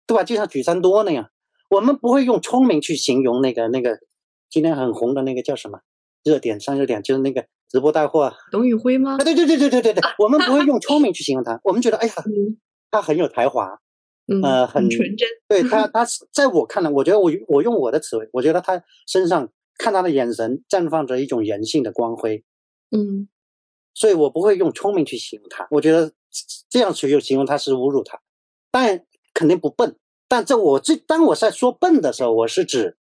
[0.07, 0.23] 对吧？
[0.23, 1.29] 就像许三多那样，
[1.69, 3.99] 我们不会用聪明去形容那个那个
[4.49, 5.81] 今天很红的那个叫什么
[6.23, 9.15] 热点上热点，就是那个直播带货董宇辉吗？
[9.15, 12.13] 啊，对对对对对对对，我们不会用聪明去形容他，我们觉得哎呀，
[12.91, 13.79] 他很有才华，
[14.43, 15.27] 呃，很纯真。
[15.47, 19.49] 对他，他在我看来，我觉得我我用我的词汇，我觉得他身上。
[19.77, 22.45] 看他的眼神绽放着一种人性的光辉，
[22.91, 23.27] 嗯，
[23.93, 26.13] 所以我不会用聪明去形容他，我觉得
[26.69, 28.21] 这样去形容他是侮辱他，
[28.71, 29.97] 但肯定不笨。
[30.29, 32.95] 但这我这当我在说笨的时候，我是指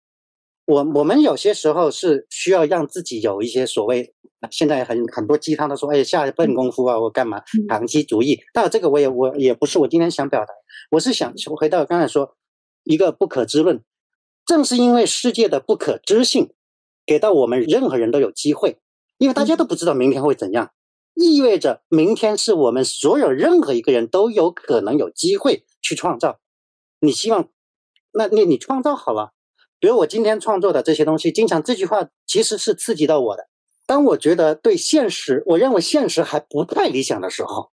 [0.67, 4.14] 我我们有些时候是需要让自己有一些所谓
[4.51, 8.41] 现在很很多鸡汤都说，哎，下笨功夫啊，我干嘛长期主义？
[8.53, 10.53] 但这个我也我也不是我今天想表达，
[10.91, 12.37] 我是想回到刚才说
[12.83, 13.83] 一个不可知论，
[14.47, 16.53] 正是因为世界的不可知性。
[17.07, 18.79] 给到我们任何人都有机会，
[19.19, 20.71] 因为大家都不知道明天会怎样，
[21.13, 26.41] 意味着明天是我们所有任何一个人都有可能有机会去创造。
[27.01, 27.51] 你希望，
[28.15, 29.35] 那你你创造好了，
[29.79, 33.49] 比如我今天创作的这些东西，经常这句话其实是刺激到我的。
[33.87, 37.71] 当我觉得对现实，我认为现实还不太理想的时候，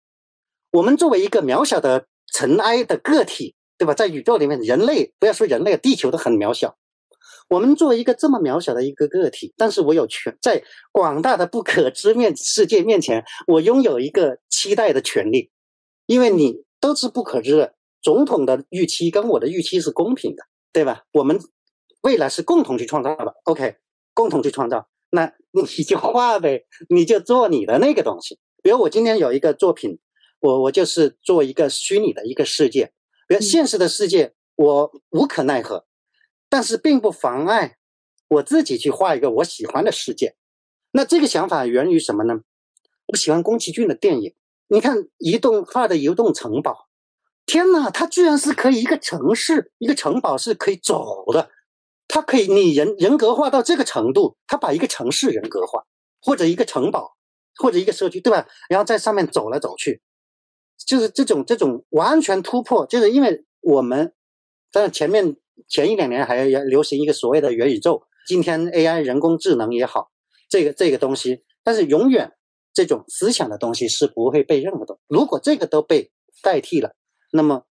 [0.71, 3.93] 我们作为一个渺小的尘埃的个体，对吧？
[3.93, 6.77] 在宇宙里面，人类不要说人类，地球都很渺小。
[7.49, 15.49] 我们作为一个这么渺小的一个个体，但是我有权在广大的不可知面世界面前，我拥有一个期待的权利，
[16.05, 17.73] 因为你都是不可知的。
[18.01, 21.03] 总统的预期跟我的预期是公平的，对吧？
[21.11, 21.39] 我们
[22.01, 23.33] 未来是共同去创造的。
[23.45, 23.77] OK，
[24.13, 28.39] 共同去创造，那你就画呗，你就做你的那个东西。
[28.61, 29.99] 比如我今天有一个作品，
[30.39, 32.91] 我我就是做一个虚拟的一个世界，
[33.27, 35.85] 比如现实的世界，我无可奈何。
[36.49, 37.77] 但是并不妨碍
[38.29, 40.35] 我自己去画一个我喜欢的世界。
[40.91, 42.41] 那这个想法源于什么呢？
[43.07, 44.33] 我喜欢宫崎骏的电影。
[44.69, 46.87] 你看移动画的移动城堡，
[47.45, 51.49] 天哪，它居然是可以一个城市、一个城堡是可以走的。
[52.07, 55.83] 它可以拟人人格化到这个程度，它把一个城市人格化，
[56.21, 57.15] 或者一个城堡，
[57.55, 58.47] 或者一个社区，对吧？
[58.69, 60.01] 然后在上面走来走去，
[60.85, 62.85] 就是这种这种完全突破。
[62.85, 64.13] 就是因为我们
[64.71, 65.37] 在前面。
[65.67, 70.11] 前一两年还要流行一个所谓的元宇宙，今天 AI 人工智能也好，
[70.47, 72.31] 这个这个东西，但是永远
[72.75, 74.99] 这种思想的东西是不会被任何的。
[75.07, 76.11] 如果这个都被
[76.43, 76.93] 代替了，
[77.31, 77.63] 那么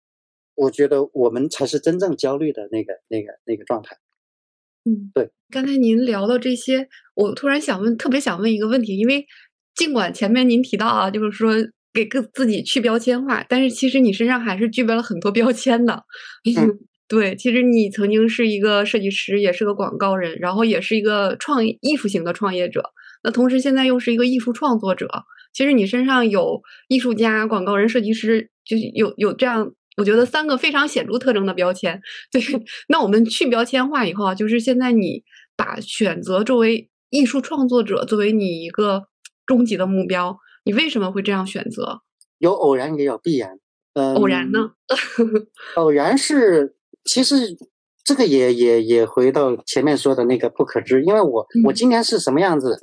[0.54, 3.98] 我觉得我们才是真正焦虑的那个那个那个状态。
[4.84, 5.30] 嗯，对。
[5.50, 9.24] 刚才您聊到这些，我突然想问，特别想问一个问题，因为
[9.74, 11.54] 尽管前面您提到啊，就是说
[11.92, 16.04] 给个自己去标签化，但是其实你身上还是具备了很多标签的。
[16.56, 22.82] 嗯对，其实你曾经是一个设计师，也是个广告人，然后也是一个创艺术型的创业者。
[23.22, 25.08] 那同时现在又是一个艺术创作者。
[25.52, 32.00] 其实你身上有艺术家、广告人、设计师，就有有这样，我觉得三个非常显著特征的标签。
[32.32, 32.42] 对，
[32.88, 35.22] 那我们去标签化以后啊，就是现在你
[35.56, 39.04] 把选择作为艺术创作者作为你一个
[39.46, 42.00] 终极的目标，你为什么会这样选择？
[42.38, 43.58] 有偶然也有必然。
[43.94, 44.72] 嗯，偶然呢？
[45.76, 47.56] 偶然是，其实
[48.02, 52.76] 这个也也也回到前面说的那个不可知，因为我我今年是什么样子。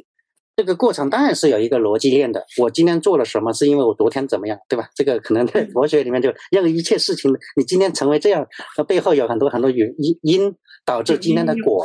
[0.61, 2.45] 这个过程当然是有一个逻辑链的。
[2.59, 4.87] 我今天做了什么，是因为我昨天怎么样，对吧？
[4.93, 8.45] 这个可能在佛学里面就让一切事情，你今天成为这样，
[8.75, 11.83] 它背后有很多很多原因因导致今天的果。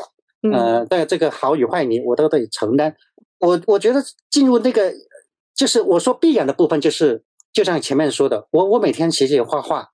[0.53, 2.95] 呃，在这个好与坏，你我都得承担。
[3.41, 4.93] 我我觉得进入那个，
[5.55, 9.89] 就是我说必然的部分，就是就像前面说的，我我每天写写画画，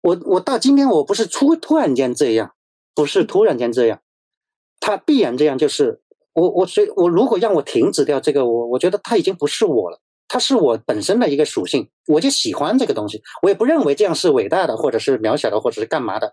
[0.00, 2.52] 我我到今天我不是突突然间这样，
[2.94, 4.00] 不是突然间这样，
[4.78, 6.01] 它必然这样就是。
[6.34, 16.32] 我我所以，我如果让我停止掉这个，我我觉得它已经不是我了，它是我本身的一个属性，我就喜欢这个东西，我也不认为这样是伟大的，或者是渺小的，或者是干嘛的，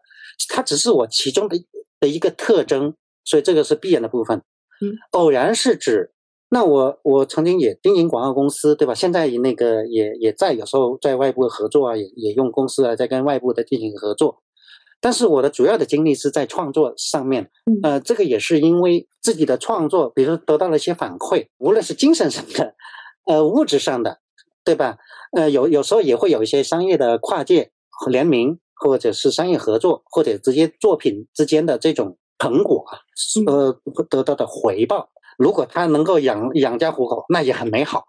[0.49, 1.57] 它只是我其中的
[1.99, 2.93] 的一个特征，
[3.25, 4.41] 所以这个是必然的部分。
[4.81, 6.13] 嗯，偶然是指，
[6.49, 8.95] 那我我曾经也经营广告公司，对吧？
[8.95, 14.41] 现在那个也也在有时候在外部合作啊，也也用公司啊在跟外部的进行合作。
[15.01, 17.49] 但是我的主要的精力是在创作上面，
[17.83, 22.75] 呃，这个也是因为自己的创作，比如得到了一些反馈，无论是精神上的，
[23.25, 24.19] 呃，物质上的，
[24.63, 24.97] 对吧？
[25.31, 27.71] 呃，有有时候也会有一些商业的跨界
[28.09, 32.83] 联名，或者是商业合作，或者直接作品之间的这种成果，
[33.45, 38.05] 呃，得到的回报，如果他能够养养家糊口，那也很美好。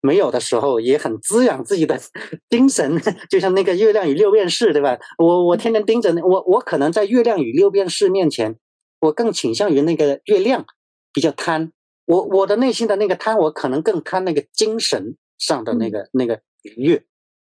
[0.00, 1.98] 没有的时候也很滋养自己的
[2.48, 4.98] 精神， 就像那个月亮与六便士，对吧？
[5.18, 8.56] 我我天天盯着我，我可能在月亮与六便士面前，
[9.00, 10.64] 我更倾向于那个月亮，
[11.12, 11.72] 比较贪。
[12.06, 17.04] 我我的内心的那个贪，我可能更贪那个精神上的那个那个愉悦，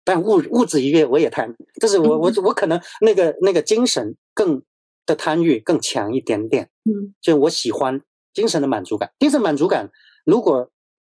[0.04, 4.62] 但物物质愉悦我也贪，就是我我我可能那个那个精神更
[5.07, 6.68] 的贪欲更强一点点。
[6.85, 8.02] 嗯，就我喜欢
[8.35, 9.90] 精神的满足感，精神满足感
[10.26, 10.70] 如果。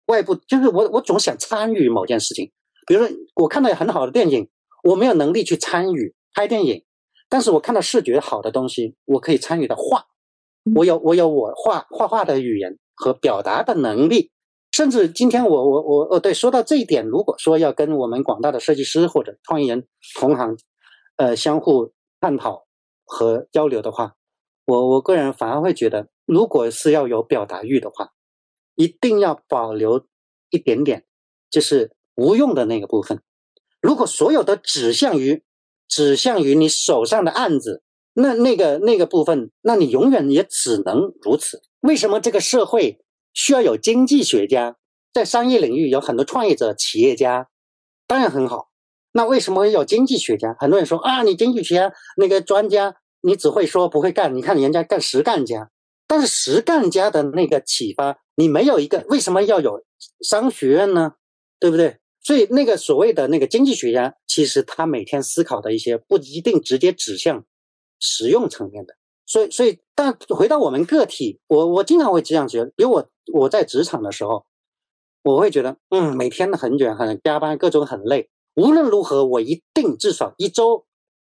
[0.08, 2.52] 外部就是我，我总想参与某件事情。
[2.86, 4.50] 比如说，我看到很好的电影，
[4.84, 6.84] 我没有能力去参与拍电影，
[7.30, 10.06] 但是我看到视觉好的东西，我可以参与的画。
[10.76, 14.32] 我有我有我画画画的语言和表达的能力。
[14.72, 19.88] 甚至今天我我我哦对，说到这一点，如果说要跟我们广大的设计师或者创意人
[20.20, 20.56] 同行，
[21.16, 21.92] 呃，相互
[22.22, 22.66] 探讨
[23.04, 24.14] 和交流的话，
[24.66, 28.12] 我我个人反而会觉得，如果是要有表达欲的话。
[28.78, 30.06] 一定要保留
[30.52, 31.04] 一点点，
[31.50, 33.22] 就是无用的那个部分。
[33.82, 35.44] 如果所有都指向于
[35.90, 37.82] 指向于你手上的案子，
[38.14, 41.62] 那那个那个部分，那你永远也只能如此。
[41.82, 43.00] 为什么这个社会
[43.34, 44.78] 需要有经济学家？
[45.12, 47.50] 在商业领域有很多创业者、企业家，
[48.06, 48.70] 当然很好。
[49.14, 50.56] 那为什么有经济学家？
[50.60, 54.36] 很多人说啊，你经济学家那个专家，你只会说不会干。
[54.36, 55.72] 你看人家干实干家，
[56.08, 58.20] 但是实干家的那个启发。
[58.40, 59.84] 你没有一个，为什么要有
[60.22, 61.16] 商学院呢？
[61.60, 61.98] 对不对？
[62.22, 67.44] 所以那个所谓的那个经济学家，其实他每天思考的一些不一定直接指向
[68.00, 68.96] 实用层面的。
[69.26, 74.46] 所以，所以，但回到我们个体，我我经常会这样觉得，比如我我在职场的时候，
[75.24, 78.30] 我会觉得，嗯，每天很卷，很加班，各种很累。
[78.56, 80.86] 无论如何，我一定至少一周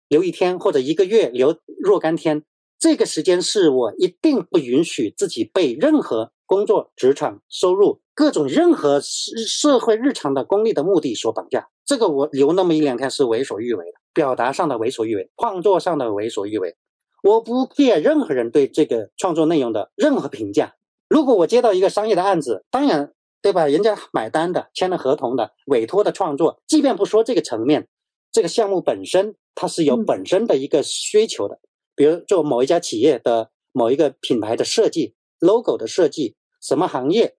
[0.08, 2.42] 留一天，或者一个月留若干天。
[2.78, 6.32] 这个时间是我一定不允许自己被任何。
[6.46, 16.74] 工作、职场、收入、各种任何社社会日常的功利的目的所绑架，这个我留那么一两天是为所欲为的，表达上的为所欲为，创作上的为所欲为。
[17.22, 20.74] 我不 care 任何人对这个创作内容的任何评价。
[21.06, 23.12] 如果我接到一个商业的案子，当然
[23.42, 23.66] 对吧？
[23.66, 27.88] 人家买单的、签了合同的、委托的创作，即便不说这个层面，
[28.32, 31.60] 这个项目本身它是有本身的一个需求的，
[31.98, 36.37] 比如做某一家企业的某一个品牌的设计、logo 的设计。
[36.61, 37.37] 什么行业，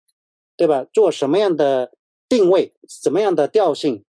[0.55, 0.85] 对吧？
[0.93, 1.91] 做什么样的
[2.29, 4.05] 定位，什么样的调性，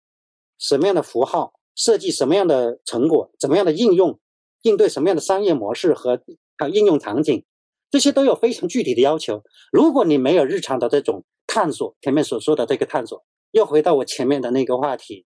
[0.56, 4.20] 什么样的符号，设计什么样的成果，怎么样的应用，
[4.62, 6.22] 应对什么样的商业模式和
[6.58, 7.44] 啊应用场景，
[7.90, 9.42] 这些都有非常具体的要求。
[9.72, 15.26] 如果你没有日常的这种探索，前面所说的这个探索，又回到我前面的那个话题，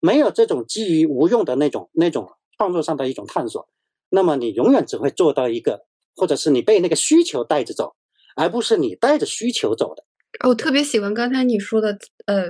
[0.00, 3.68] 没有这种基于无用的那种那种创作上的一种探索，
[4.10, 5.80] 那么你永远只会做到一个，
[6.14, 7.94] 或者是你被那个需求带着走。
[8.40, 10.04] 而不是你带着需求走的。
[10.46, 12.44] 我特别喜欢刚才你说的，呃，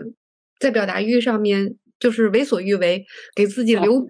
[0.61, 3.03] 在表达欲上面就是为所欲为，
[3.35, 4.07] 给自己留足。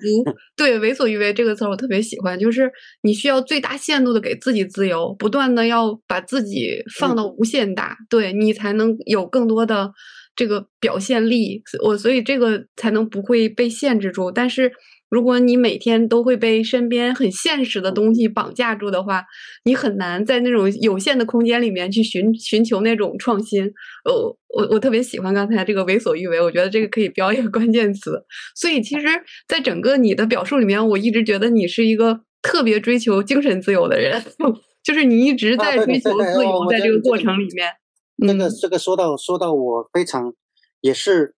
[0.57, 2.69] 对，为所欲为这个词儿我特别喜欢，就是
[3.03, 9.93] 你需要最大限度的给自己自由，不断的要把自己放到无限大，对你才能有更多的
[10.35, 11.63] 这个表现力。
[11.85, 14.73] 我所以这个才能不会被限制住，但是。
[15.11, 19.25] 如果你每天都会被身边很现实的东西绑架住的话，
[19.64, 23.64] 你很难在那种有限的空间里面去寻寻求那种创新。
[24.05, 24.12] 呃，
[24.55, 28.23] 我我特别喜欢刚才这个为所欲为，我觉得这个可以标一个关键词。
[28.55, 29.07] 所以其实，
[29.49, 34.23] 在整个你的表述里面，我一直觉得你是一个特别追求精神自由的人，
[34.85, 37.73] 就是你一直在追求自由，在这个过程里面。
[38.16, 40.35] 那个这个说到说到我非常
[40.83, 41.35] 也是。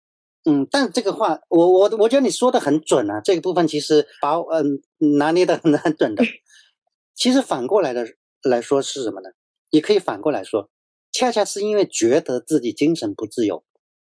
[0.45, 3.21] 嗯，但这个话，我我我觉得你说的很准啊。
[3.23, 4.81] 这个部分其实把嗯
[5.19, 6.25] 拿捏的很很准的。
[7.15, 8.07] 其实反过来的
[8.43, 9.29] 来说是什么呢？
[9.71, 10.71] 也可以反过来说，
[11.13, 13.65] 恰恰是因为觉得自己精神不自由，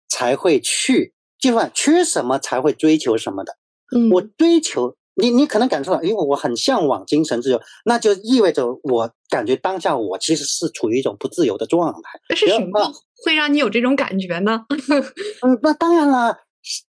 [0.08, 3.56] 才会去，就算缺什么才会追求什么的。
[3.96, 12.36] 嗯，我追求你，你可能感受到，因为我很向往精神自由，那就意味着我感觉当下我其实是处于一种不自由的状态。
[12.36, 12.92] 是什么？
[13.24, 14.64] 会让你有这种感觉呢？
[15.42, 16.36] 嗯，那当然了，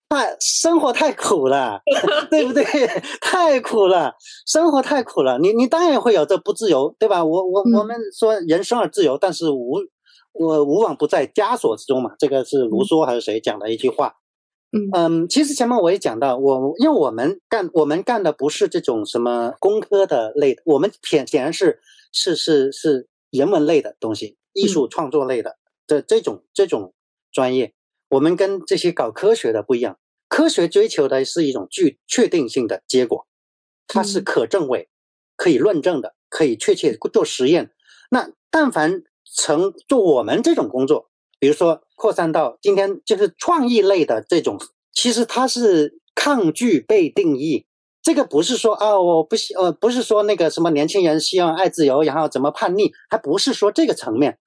[0.10, 1.82] 太生活太苦了，
[2.30, 2.64] 对不对？
[3.20, 4.14] 太苦了，
[4.46, 7.26] 生活太苦了，你你当然会有这不自由，对吧？
[7.26, 9.80] 我我我们说人生而自由，但是无
[10.34, 12.12] 我无往不在枷锁之中嘛。
[12.20, 14.14] 这个是卢梭还是谁讲的一句话？
[14.72, 25.58] 嗯嗯，其实前面我也讲到，我因为我们干我们干的不是这种什么工科的类的，我们显显然是是是是人文类的东西，艺术创作类的。
[25.88, 26.94] 的这种这种
[27.32, 27.74] 专业，
[28.10, 29.98] 我们跟这些搞科学的不一样。
[30.28, 33.26] 科学追求的是一种具确定性的结果，
[33.88, 34.88] 它是可证伪、
[35.36, 37.72] 可以论证的，可以确切做实验。
[38.12, 44.60] 那但凡成做我们这种工作，比如说扩散到今天就是创意类的这种，
[44.94, 47.66] 其实它是抗拒被定义。
[48.02, 54.40] 这个不是说啊，我不希呃，不是说那个什么年轻人希望爱自由，然后怎么叛逆，还不是说这个层面。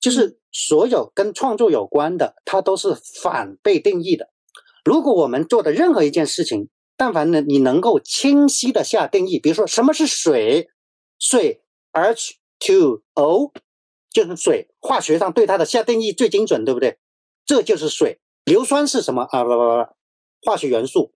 [0.00, 4.30] 就是所有跟创作有关的，它都是反被定义的。
[4.82, 10.70] 如果我们做的任何一件事情，但凡呢你能够清晰的下定义，比如说什么是水，
[11.18, 11.60] 水
[11.92, 13.52] H2O
[14.10, 16.98] 就是水，化学上对它的下定义最精准，对不对？
[17.44, 18.20] 这就是水。
[18.44, 19.44] 硫酸是什么啊？
[19.44, 19.86] 不不不，
[20.42, 21.12] 化学元素，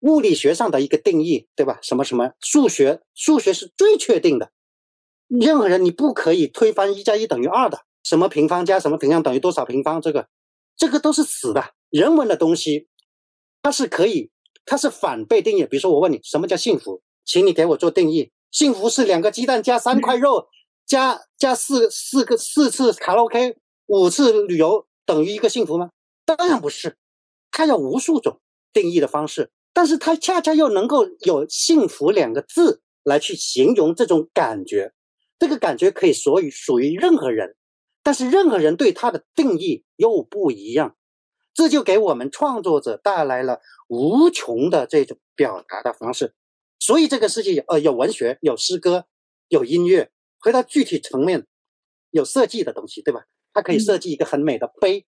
[0.00, 1.78] 物理学上的一个定义，对吧？
[1.82, 2.32] 什么什么？
[2.40, 4.50] 数学，数学是最确定的。
[5.28, 7.82] 任何人你不可以推翻一加一等于二的。
[8.02, 10.00] 什么平方加什么平方等于多少平方？
[10.00, 10.28] 这个，
[10.76, 11.74] 这个都是死的。
[11.90, 12.88] 人文的东西，
[13.62, 14.30] 它是可以，
[14.64, 15.64] 它是反被定义。
[15.64, 18.32] 比如说，我问你什么叫幸福，请你给我做定义。
[18.50, 20.48] 幸福是两个鸡蛋加三块肉，
[20.86, 25.90] 加加四四个四次卡拉 OK，五次旅游等于一个幸福吗？
[26.24, 26.96] 当然不是，
[27.50, 28.40] 它有无数种
[28.72, 34.92] 定义的方式，但是它恰恰又能够有幸福两个字来去形容这种感觉。
[35.38, 37.56] 这个感觉可以属于属于任何人。
[38.02, 40.96] 但是任何人对它的定义又不一样，
[41.52, 46.32] 这就给我们创作者带来了无穷的这种表达的方式。
[46.78, 49.06] 所以这个世界，呃，有文学，有诗歌，
[49.48, 51.46] 有音乐，回到具体层面，
[52.10, 53.22] 有设计的东西，对吧？
[53.52, 55.06] 它可以设计一个很美的碑。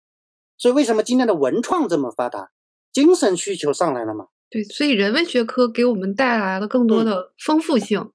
[0.56, 2.50] 所以为什么今天的文创这么发达？
[2.92, 4.26] 精神需求上来了嘛？
[4.50, 8.10] 对，所以人文学科给我们带来了更多的丰富性。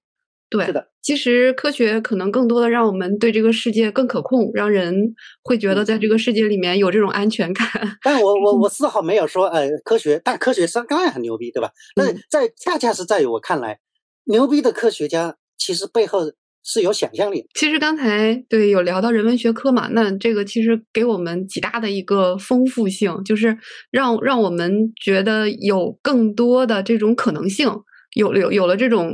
[0.50, 0.90] 对，是的。
[1.02, 7.68] 其实科学可能更多的让我们对这个世界更可控，让人会觉得在这个世界里面有这种安全感。
[8.02, 11.72] 但我我 我丝毫没有说，呃，科学，但科学上当然很牛逼，对吧？
[11.96, 13.80] 但在恰恰是在于我看来，
[14.26, 16.32] 牛逼的科学家其实背后
[16.64, 17.46] 是有想象力。
[17.54, 23.58] 其实刚才对有聊到人文学科嘛，那这个其实给我们极大的一个丰富性，就是
[23.92, 27.70] 让让我们觉得有更多的这种可能性，
[28.16, 29.14] 有有有了这种。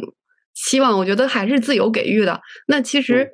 [0.55, 2.41] 希望我觉得还是自由给予的。
[2.67, 3.29] 那其实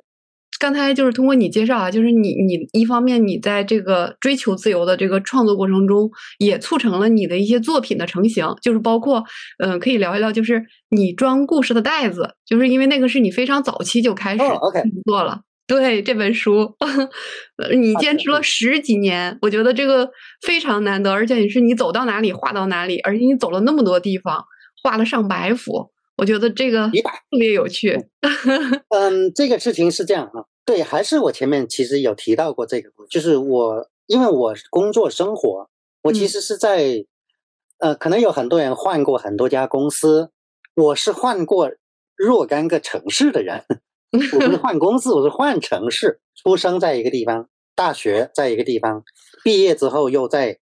[0.58, 8.46] 刚才就是通过你介绍啊，就是你你一方面你在这个追求自由的这个创作过程中，也促成了你的一些作品的成型。
[8.62, 9.22] 就是包括
[9.58, 14.44] 嗯，可以聊一聊，就是你装故事的袋子，就是因为那个是你非常早期就开始
[15.04, 15.40] 做了。
[15.66, 16.76] 对这本书，
[17.76, 20.08] 你坚持了十几年，我觉得这个
[20.42, 24.44] 非常难得，而且你是你走到哪里画到哪里，而且你走了那么多地方，
[24.82, 25.90] 画了上百幅。
[26.16, 28.08] 我觉得这个特别有趣。
[28.88, 35.68] 嗯，这个事情是这样啊，对，还是我前面其实有提到过这个，就是我因为我工作生活，
[36.02, 37.04] 我其实是在
[37.78, 40.30] 呃，可能有很多人换过很多家公司，
[40.74, 41.70] 我是换过
[42.16, 43.64] 若干个城市的人。
[44.12, 46.20] 我不是 换公司，我是换城市。
[46.34, 49.04] 出生在一个地方，大学在一个地方，
[49.42, 50.58] 毕业之后又在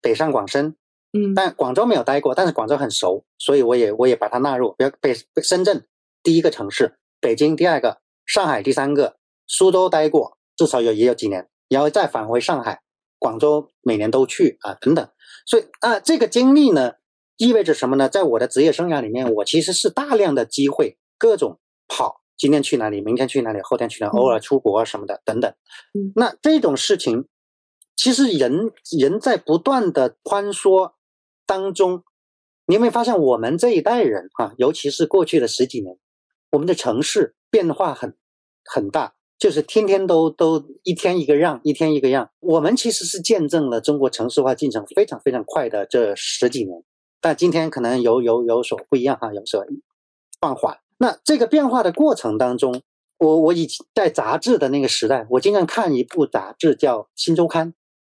[0.00, 0.76] 北上广深，
[1.16, 5.86] 嗯，但广州没有待过，但是广州很熟，所以我也我也把它纳入，比如北深圳
[6.24, 12.82] 第一个城市，北京第二个，上海第三个，苏州待过，至少有也有几年，然后再返回上海，
[13.20, 15.08] 广州每年都去啊等等，
[15.46, 16.94] 所以啊这个经历呢
[17.36, 18.08] 意味着什么呢？
[18.08, 25.54] 在我的职业生涯里面，我其实是大量的机会，各种跑，今天去哪里，明天去哪里，后天去哪里，偶尔出国什么的等等，
[26.16, 27.28] 那这种事情。
[27.96, 30.92] 其实人人在不断的穿梭
[31.46, 32.02] 当中，
[32.66, 35.96] 你有没有发现我们这一代人啊，尤其是过去的十几年，
[36.52, 38.16] 我们的城市变化很
[38.64, 42.30] 很大，就是天天都都一天一个样，一天一个样。
[42.40, 46.82] 我们其实是见证了中国城市化进程非常非常快的这十几年，
[47.20, 49.64] 但今天可能有有有所不一样哈，有所
[50.40, 50.78] 放缓。
[50.98, 52.82] 那这个变化的过程当中，
[53.18, 57.72] 我我以前在杂志的那个时代，我经常看一部杂志叫《新周刊》。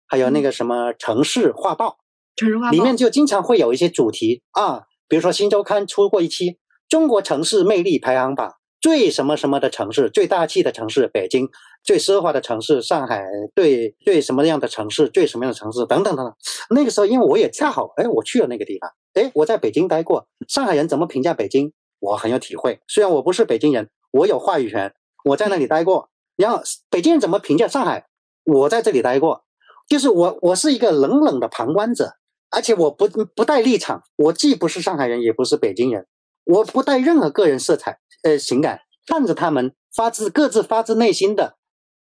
[0.06, 1.96] 还有那个什么城市画报，
[2.36, 6.50] 城市画报里面就经常会有一些主题啊，比如说《新周刊》出过一期
[6.88, 8.48] 《中国城市魅力排行榜》，
[8.80, 11.48] 最什么什么的城市，最大气的城市北京，
[11.82, 13.24] 最奢华的城市上海，
[13.54, 16.34] 最最什么样的城市，最什么样的城市等等等等。
[16.70, 22.80] 那个时候，因为我也恰好哎，我去了那个地方，哎，我在北京待过，上海人怎么评价北京，我很有体会。
[22.88, 24.92] 虽然我不是北京人，我有话语权，
[25.24, 26.10] 我在那里待过。
[26.36, 26.60] 然后
[26.90, 28.06] 北京人怎么评价上海，
[28.44, 29.44] 我在这里待过。
[29.86, 32.14] 就是我，我是一个冷冷的旁观者，
[32.54, 36.06] 而且我不不带立场，我既不是上海人，也不是北京人，
[36.44, 41.56] 我不带任何个人色彩，呃，情感，看着他们发自各自发自内心的，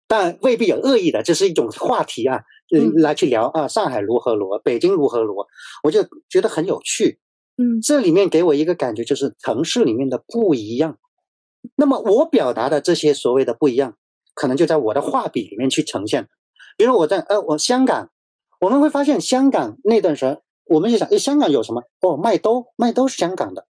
[0.06, 2.40] 但未必有恶意的，这是一种话题啊，
[2.96, 5.46] 来去聊啊，上海如何如何，北京如何如何，
[5.82, 7.20] 我就觉得很有趣，
[7.58, 10.98] 嗯，这里面给我一个感觉就是城市里面的不一样，
[11.76, 13.96] 那么我表达的这些所谓的不一样，
[14.34, 16.28] 可能就在我的画笔里面去呈现。
[16.76, 18.10] 比如我在呃，我香港，
[18.60, 21.82] 我们会发现香港那段时间，我们就想，哎，香港有什么？
[22.00, 23.66] 哦，麦兜，麦兜是香港的。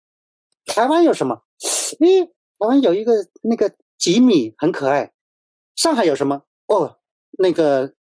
[0.66, 1.42] 台湾有什么？
[2.00, 3.12] 诶，台湾有一个
[3.42, 5.12] 那个吉米很可爱。
[5.76, 6.42] 上海有什么？
[6.66, 6.98] 哦，
[7.38, 7.94] 那个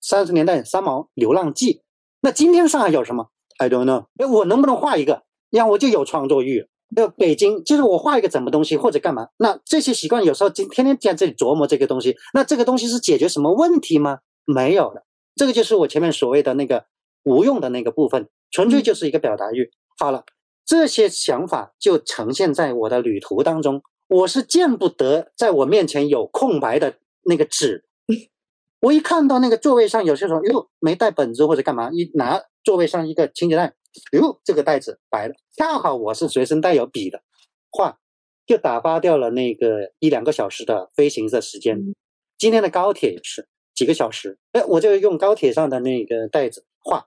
[0.00, 1.82] 三十年代三毛流浪记。
[2.20, 4.06] 那今天上海有什么？I don't know。
[4.18, 5.24] 哎，我能不能画一个？
[5.50, 6.68] 然后我就有创作欲。
[6.90, 9.28] 那北京就是我画一个什么东西或者干嘛？
[9.36, 14.20] 那这些习惯有时候就天天在这里琢磨这个东西，那这个东西是解决什么问题吗？
[14.44, 15.04] 没有了，
[15.38, 16.84] 这个就是我前面所谓的那个
[17.22, 19.70] 无用的那个部分，纯粹就是一个表达欲。
[19.96, 20.24] 好了，
[20.66, 27.84] 这些想法就呈现在我的旅途当中，我是见不得在我面前有空白的那个纸。
[28.82, 33.74] 我一看到那个座位上有些时候，哟，没带本子或者干嘛，一拿座位上一个清洁袋，
[34.12, 37.22] 哟，这个袋子白了，恰好我是随身带有笔的，
[37.70, 37.98] 画
[38.46, 41.94] 就打发掉了那个一两个小时的飞行的时间。
[42.36, 43.48] 今天的高铁也是。
[43.78, 47.06] 几个小时，哎，我就用高铁上的那个袋子画。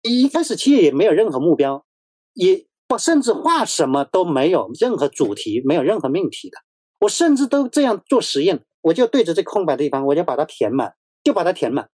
[0.00, 1.84] 一开始其实也没有任何目标，
[2.32, 6.56] 也不甚至画什么都没有任何主题，没有任何命题的。
[7.00, 11.90] 我甚至都这样做实验，我就对着这空白的地方，我就把它填满，就把它填满。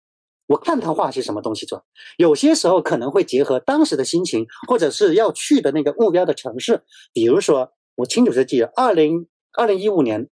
[0.49, 1.87] 我看他画些什么东西做。
[2.19, 6.83] 有些时候可能会结合当时的心情，或者是要去的那个目标的城市。
[7.15, 10.29] 比如说，我清楚的记得，二零二零一五年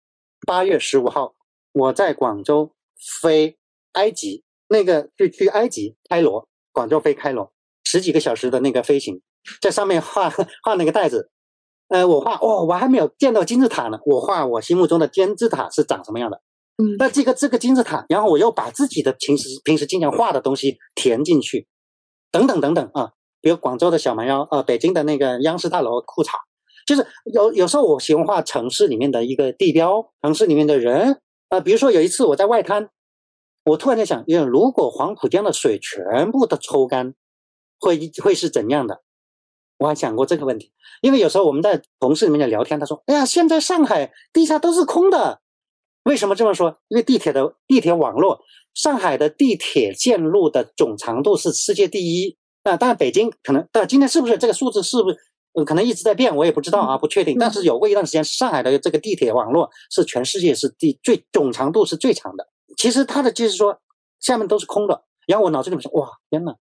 [0.47, 1.35] 八月十五号，
[1.73, 2.73] 我在广州
[3.21, 3.59] 飞。
[3.95, 9.21] 埃及那个就去埃及开罗，广州飞开罗十几个小时的那个飞行，
[9.61, 11.31] 在上面画画那个袋子，
[11.89, 16.41] 呃，我画哦，我还没有见到金字塔呢，我画我心目中的金字塔是长什么样的？
[16.79, 21.69] 嗯，那这个这个金字塔，然后我又把自己的平时平时经常画的东西填进去，
[22.33, 26.31] 等等等等啊，比如广州的小蛮腰呃，北京的那个央视大楼裤衩，
[26.87, 31.21] 就是有有时候我喜欢画城市里面的一个地标，城市里面的人
[31.51, 32.89] 啊，比如说有一次我在外滩。
[33.65, 37.15] 我突然在想，因为如果黄浦江的水全部都抽干，
[37.81, 39.03] 会会是怎样的？
[39.79, 40.73] 我还想过这个问题。
[41.01, 45.41] 因为有时候我们在同事里面聊天，他说：“哎呀，现在上海地下都是空的。”
[46.05, 46.79] 为什么这么说？
[46.89, 48.41] 因为地铁的地铁网络，
[48.75, 52.37] 上海的地铁线路的总长度是世界第一。
[52.65, 55.19] 啊，当然北京可能，但今天是不是这个数字是不是
[55.65, 56.35] 可能一直在变？
[56.37, 57.39] 我也不知道啊，不确定。
[57.39, 62.49] 但是有过一段时间，上海的这个地铁网络是全世界是第最总长度是最长的。
[62.77, 63.79] 其实他的就是说，
[64.21, 65.05] 下面都是空的。
[65.27, 66.55] 然后我脑子里面想，哇，天呐，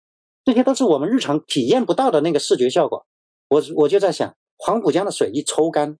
[0.45, 3.05] 这些都是我们日常体验不到的那个视觉效果。
[3.49, 5.97] 我我就在想，黄浦江的水一抽干，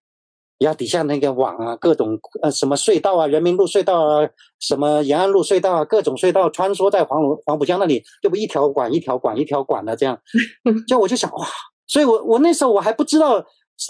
[0.59, 10.19] 然后底下那个网啊，各种呃什么隧道啊，人民路隧道啊，什么延安路隧道啊，各种隧道穿梭在黄黄浦江那里，就不一条管一条管一条管的这样。
[10.87, 11.47] 就我就想，哇，
[11.87, 13.45] 所以我我那时候我还不知道。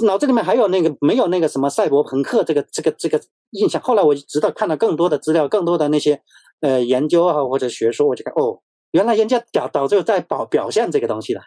[0.06, 3.22] 脑子里面还有那个没有那个什么赛博朋克这个这个这个
[3.54, 3.82] 印象。
[3.82, 6.22] 后来我直到看到更多的资料，更多的那些
[6.62, 11.42] 呃研究啊或者学说，我就看哦，原来人家导导就在表表现这个东西了。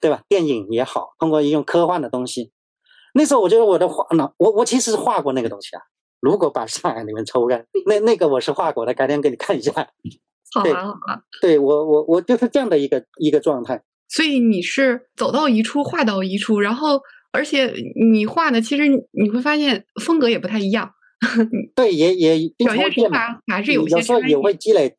[0.00, 0.22] 对吧？
[0.28, 2.52] 电影也好，通过用科幻的东西。
[3.14, 5.80] 那时候我觉得我的画呢，我我其实是画过那个东西啊。
[6.20, 9.72] 如果把上海里面抽干，那那个我是画过的，改天给你看一下。
[10.52, 13.82] 好啊好啊，对我我我就是这样的一个一个状态。
[14.08, 17.00] 所以你是走到一处画到一处，然后
[17.32, 17.72] 而且
[18.12, 20.90] 你画的其实你会发现风格也不太一样。
[21.74, 24.96] 对，也也表现手法还是有些时候也会积累。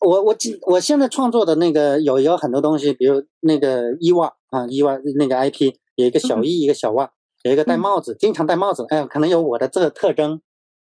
[0.00, 0.34] 我我
[0.66, 7.10] 我现在创作的那个有有很多东西，比如那个伊娃啊，伊娃那个 IP 有一个小伊，一个小娃，
[7.42, 10.40] 有一个戴帽子，经常戴帽子，哎，可能有我的这个特征。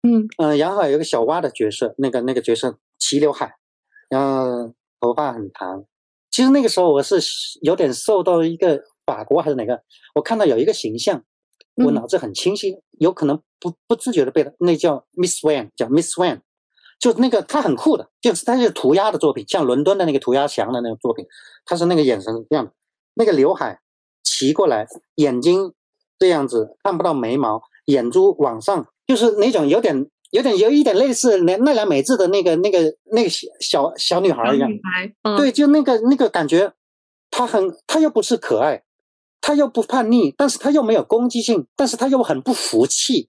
[0.06, 3.54] 嗯嗯，然后有一个小蛙的角色，那个那个角色齐刘海，
[4.10, 5.84] 然后头发很长。
[6.30, 7.16] 其实那个时候我是
[7.62, 9.80] 有点受到一个法国还是哪个，
[10.14, 11.22] 我看到有一个形象，
[11.76, 16.40] 我脑子很清晰，有可能不不自觉的被他那叫 Miss Wan，叫 Miss Wan。
[17.00, 21.26] 就那个他很酷的，就是他是涂鸦的作品，像伦敦的那个涂鸦墙的那个作品，
[21.66, 22.72] 他是那个眼神是这样的，
[23.14, 23.80] 那个刘海
[24.22, 25.74] 齐过来，眼睛
[26.18, 34.70] 这样子看不到眉毛，眼珠往上，就是那种有点有点有一点类似那奈良美智的那个那个那个小小小女孩一样，
[35.36, 36.72] 对，就那个那个感觉，
[37.30, 38.82] 她很她又不是可爱，
[39.46, 43.28] 她又不叛逆，但是他又没有攻击性，但是他又很不服气，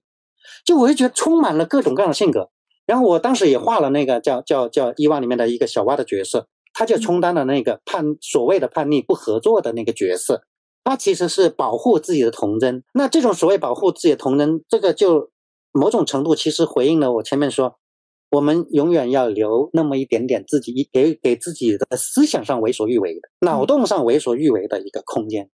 [0.64, 2.48] 就我就觉得充满了各种各样的性格。
[2.86, 10.44] 然后我当时也画了那个叫叫叫伊万里面的一个小蛙的角色，他就充当了那个叛所谓的叛逆不合作的那个角色，
[10.84, 12.82] 他其实是保护自己的童真。
[12.94, 15.30] 那这种所谓保护自己的童真，这个就
[15.72, 17.74] 某种程度其实回应了我前面说，
[18.30, 25.50] 我们永远要留那么一点点自己给给自己的思想上为所欲为的、脑洞上为所欲为的一个空间。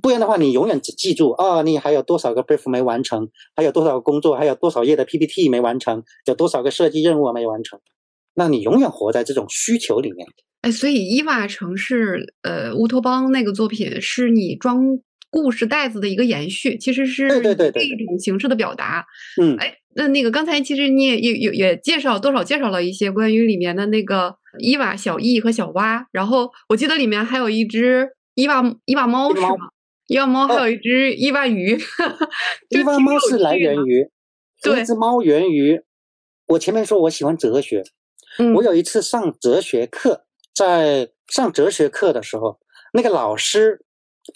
[0.00, 7.78] 不然的话，你永远只记住啊，你还有多少个 brief 没完成，还有多少个工作，还有多少页的 PPT 没完成，有多少个设计任务没完成，
[8.34, 10.26] 那你永远活在这种需求里面。
[10.62, 14.82] 哎，所以伊娃城市，呃，乌托邦那个作品是你装
[15.30, 19.04] 故事袋子的一个延续，其实是对对对一种形式的表达。
[19.38, 28.15] 嗯，哎，那那个刚才其实你也也也也介绍多少介绍了一些关于里面的那个伊娃、小易和小蛙，然后我记得里面还有一只。
[28.36, 29.56] 伊娃伊娃猫是吗？
[30.06, 31.76] 伊娃猫还有一只伊万鱼。
[32.68, 34.08] 伊万猫是来源于，
[34.62, 35.82] 对，一只猫源于
[36.46, 37.82] 我前面说我喜欢哲学。
[38.38, 42.60] 嗯，我有一次上哲学课，在上哲学课的时候，
[42.92, 43.84] 那个老师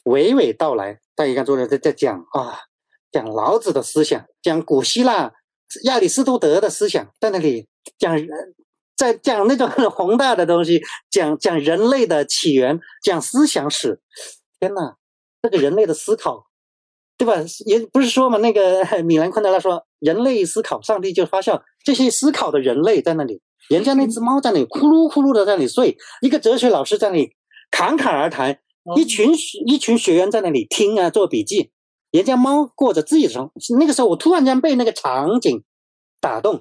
[0.05, 2.59] 娓娓道来，在一个桌子在在讲啊，
[3.13, 5.33] 讲老子的思想，讲古希腊
[5.85, 8.27] 亚里士多德的思想，在那里讲人。
[9.01, 10.79] 在讲那种很宏大的东西，
[11.11, 13.99] 讲讲人类的起源，讲思想史。
[14.61, 14.97] 天呐，
[15.41, 16.45] 这个人类的思考，
[17.17, 17.37] 对吧？
[17.65, 21.63] 也不是说嘛，那个 米兰昆德拉说，人类思考，上帝就发笑。
[21.83, 23.41] 这些思考的人类在那里，
[23.71, 27.33] 人家那只猫在那里咕噜咕噜的在那里睡，一个哲学老师在那里
[27.71, 28.59] 侃侃而谈，
[28.97, 29.33] 一群
[29.67, 31.71] 一群学员在那里听啊做笔记，
[32.11, 33.53] 人家猫过着自己的生活。
[33.79, 35.65] 那个时候，我突然间被那个场景
[36.21, 36.61] 打动，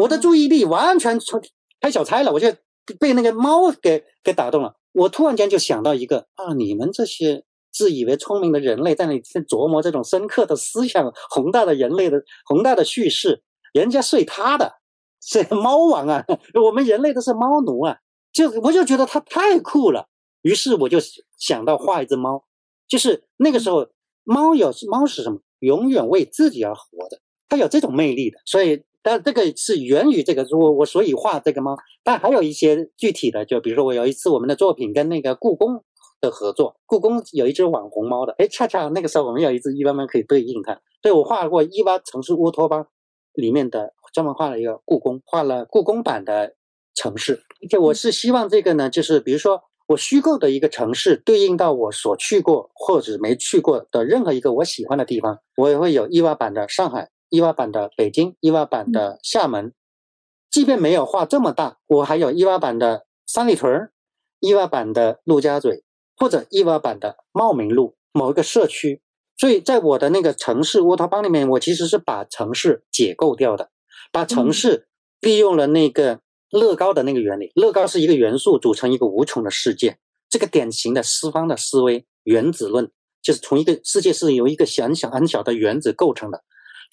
[0.00, 1.42] 我的注意力完全从。
[1.84, 2.50] 开小差了，我就
[2.98, 4.74] 被那个猫给给打动了。
[4.92, 13.42] 我突然间就想到一个啊，你们这些自以为聪明的人类，在那里琢磨这种深刻的思想、宏大的人类的宏大的叙事，
[13.74, 14.76] 人家睡他的，
[15.20, 16.24] 是猫王啊，
[16.64, 17.98] 我们人类都是猫奴啊。
[18.32, 20.08] 就我就觉得他太酷了，
[20.40, 20.96] 于是我就
[21.38, 22.46] 想到画一只猫，
[22.88, 23.86] 就是那个时候
[24.22, 25.38] 猫有猫是什么？
[25.58, 28.82] 永远为自己而活的，它有这种魅力的，所以。
[29.04, 35.84] 但这个是源于这个，我我所以画这个猫，但还有一些具体的，就比如说我有一次我们的作品跟那个故宫
[36.22, 42.86] 的合作，故宫有一只网红猫的，哎，恰恰那个时候我们有一只伊娃猫可以对应它，对我画过伊娃城市乌托邦
[43.34, 46.54] 里面的，专门画了一个故宫，画了故宫版的
[46.94, 57.10] 城市，就我是希望这个呢，就是比如说我虚构的一个城市对应到我所去过或者没去过的任何一个我喜欢的地方，我也会有伊娃版的上海。
[57.28, 59.72] 伊娃版的北京，伊娃版的厦门，
[60.50, 63.90] 即便没有画这么大，我还有伊娃版的三里屯
[64.40, 65.82] 伊娃版的陆家嘴，
[66.16, 69.02] 或者伊娃版的茂名路某一个社区。
[69.36, 73.70] 所以在我的那个城市乌托邦里面，我其实是把城市解构掉的，
[74.12, 74.86] 把城市
[75.20, 76.20] 利用了那个
[76.50, 77.50] 乐高的那个原理。
[77.56, 79.98] 乐高是一个元素组成一个无穷的世界，
[80.30, 86.44] 这个典型的西方的思维原子论，就是从一个世界是由一个很小很小的原子构成的。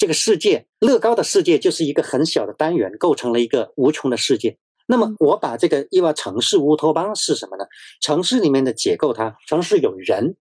[0.01, 4.57] 这个世界，乐高的世界就是一个很小的单元，构成了一个无穷的世界。
[4.87, 7.65] 那么，我把这个一挖城市乌托邦是什么呢？
[8.01, 10.37] 城市里面的结构，它城市有人，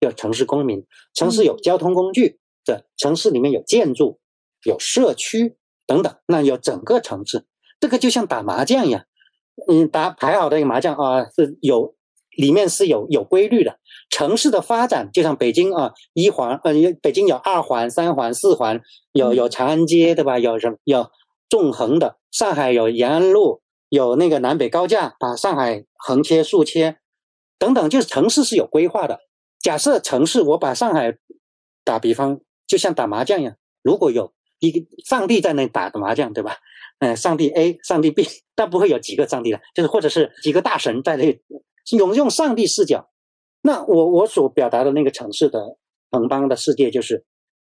[0.00, 4.18] 有城市公民，城市有交通工具，这城市里面有建筑，
[4.64, 6.16] 有社区等等。
[6.26, 7.44] 那有整个城市，
[7.80, 9.04] 这个就像打麻将一样，
[9.68, 11.94] 嗯，打排好的一个麻将啊，是有
[12.34, 13.78] 里面是有有规律的。
[14.12, 18.82] 城市的发展，就像北京啊，一环，呃，北京有二环、三环、四环，
[19.12, 20.38] 有有长安街，对吧？
[20.38, 21.10] 有什有
[21.48, 26.98] 纵横的，上海有延安路，有那个南北高架，把上海横切、竖切，
[27.58, 29.20] 等等，就是城市是有规划的。
[29.58, 31.16] 假设城市，我把上海
[31.82, 36.58] 打比方，就像打麻将一样，如果有一个上帝在那打的麻将，对吧？
[36.98, 41.40] 嗯，上帝 A，上帝 B，但不会有几个上帝了，就是或者是几个大神在那
[41.96, 43.08] 用用上帝视角。
[43.62, 45.76] 那我我所表达的那个城市的
[46.10, 47.24] 城邦的世界，就是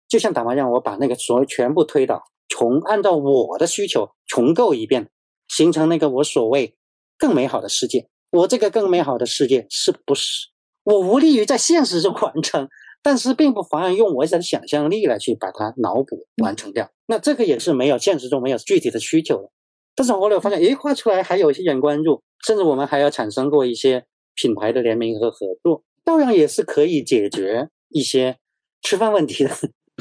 [0.08, 5.08] 就像打麻将，我把那个所有全部推倒，重按照我的需求重构一遍，
[5.48, 6.76] 形成那个我所谓
[7.16, 8.08] 更美好的世界。
[8.32, 10.48] 我这个更美好的世界是不是
[10.82, 12.68] 我无利于在现实中 完成？
[13.00, 16.90] 但是并不妨碍用我的想象力来去把它脑补完成掉。
[17.06, 19.50] 那这个也是没有现实中没有具体的需求的。
[19.94, 24.06] 但是后来我发现，诶，画出来还有一些人关注，甚至我们还要产生过一些。
[24.34, 28.36] 品牌的联名和合作，照样也是可以解决一些
[28.82, 29.50] 吃饭问题的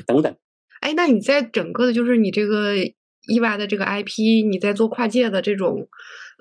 [0.06, 0.36] 等等。
[0.82, 2.76] 哎，那你在整个的，就是你这个
[3.28, 5.88] 意外的这个 IP，你在做跨界的这种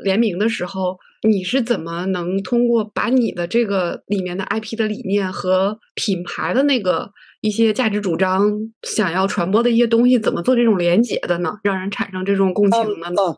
[0.03, 8.51] 联名的时候，你是怎么能通过把你的这个里面的 IP 的理念和品牌的那个一些价值主张，
[8.83, 11.59] 想要传播的一些东西，怎么做这种连结的呢？
[11.63, 13.37] 让人产生这种共情的呢？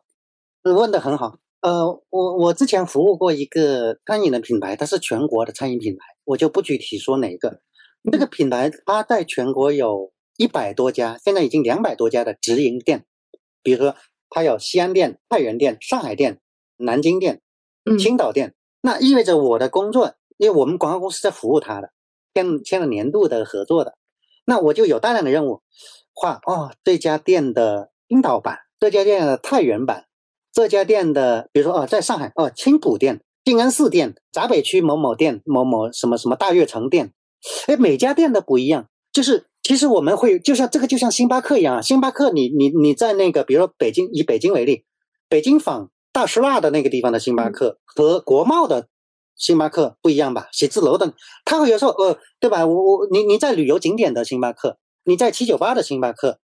[0.74, 1.38] 问的很好。
[1.64, 7.62] 呃，我我之前服务过一个餐饮的品牌，它是全国的餐饮品牌，我就不具体说哪个。
[8.12, 13.06] 这个品牌它在全国有一百多家，现在已经两百多家的直营店。
[13.62, 13.96] 比如说，
[14.28, 16.38] 它有西安店、太原店、上海店、
[16.76, 17.40] 南京店、
[17.98, 18.54] 青岛店。
[18.82, 21.92] 那意味着我的工作，因为我们广告公司在服务它的，
[22.34, 23.94] 签签了年度的合作的，
[24.44, 25.62] 那我就有大量的任务，
[26.12, 30.04] 画哦这家店的青岛版，这家店的太原版。
[30.54, 37.12] 这家店的，比如说哦，在上海哦，青浦店、静安寺店、闸北区某某店、某某什么什么大悦城店，
[37.66, 38.86] 哎，每家店的不一样。
[39.12, 41.82] 就是其实我们会，就像这个，就像星巴克一样啊。
[41.82, 44.84] 星巴克，你你你在那个，比如说北京，以北京为例，
[45.28, 48.86] 北京坊大石蜡的那个地方的星巴克和国贸的
[49.34, 50.46] 星巴克不一样吧？
[50.52, 52.64] 写字楼的，它会有时候呃，对吧？
[52.64, 56.38] 我我你你在旅游景点的星巴克，你在七九八的星巴克，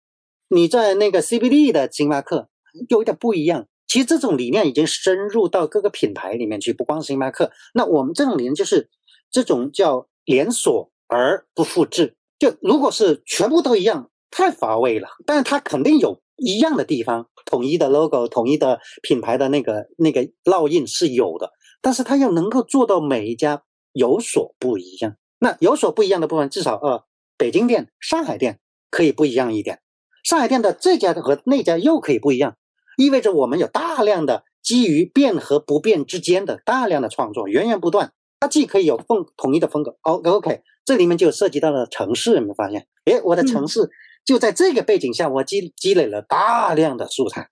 [0.47, 2.47] 你在那个 CBD 的星巴克，
[2.87, 3.67] 有一点不一样。
[3.87, 7.51] 其实这种理念已经深入到各个品牌里面去，不光是星巴克。
[7.73, 8.89] 那我们这种理念就是
[9.31, 12.15] 这种叫连锁而不复制。
[12.37, 15.07] 就如果是全部都一样，太乏味了。
[15.25, 21.51] 但是它肯定有一样的地方，统一的 logo、统一的品牌的那个那个烙印是有的。
[21.81, 23.63] 但是它要能够做到每一家
[23.93, 25.15] 有所不一样。
[25.39, 27.05] 那有所不一样的部分，至少呃，
[27.37, 28.59] 北京店、上海店
[28.91, 29.79] 可以不一样一点。
[30.23, 32.57] 上海店的这家和那家又可以不一样。
[32.97, 38.11] 意味着我们有大量的基于变和不变之间的大量的创作，源源不断。
[38.39, 42.87] 它既可以有风统一的风格，O OK，这里面就涉及到了城市，有没有发现？
[43.05, 43.89] 哎，我的城市
[44.25, 47.49] 就在这个背景下，我积积累了大量的素材，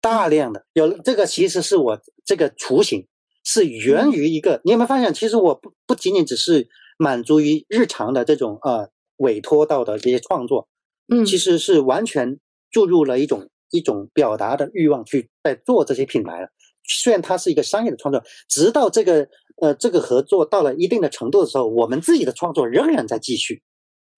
[0.00, 3.06] 大量的有这个其实是我这个雏形
[3.44, 5.12] 是源于一个，你有没有发现？
[5.12, 10.68] 其实我不不仅仅只是满足于日常的这种呃委托到的这些创作，
[11.08, 12.38] 嗯，其实是完全
[12.70, 13.50] 注入了一种。
[13.70, 16.48] 一种表达的欲望去在做这些品牌了，
[16.84, 19.28] 虽然它是一个商业的创作，直到这个
[19.60, 23.62] 呃这个合作到了一定的程度的时候，我们自己的创作仍然在继续，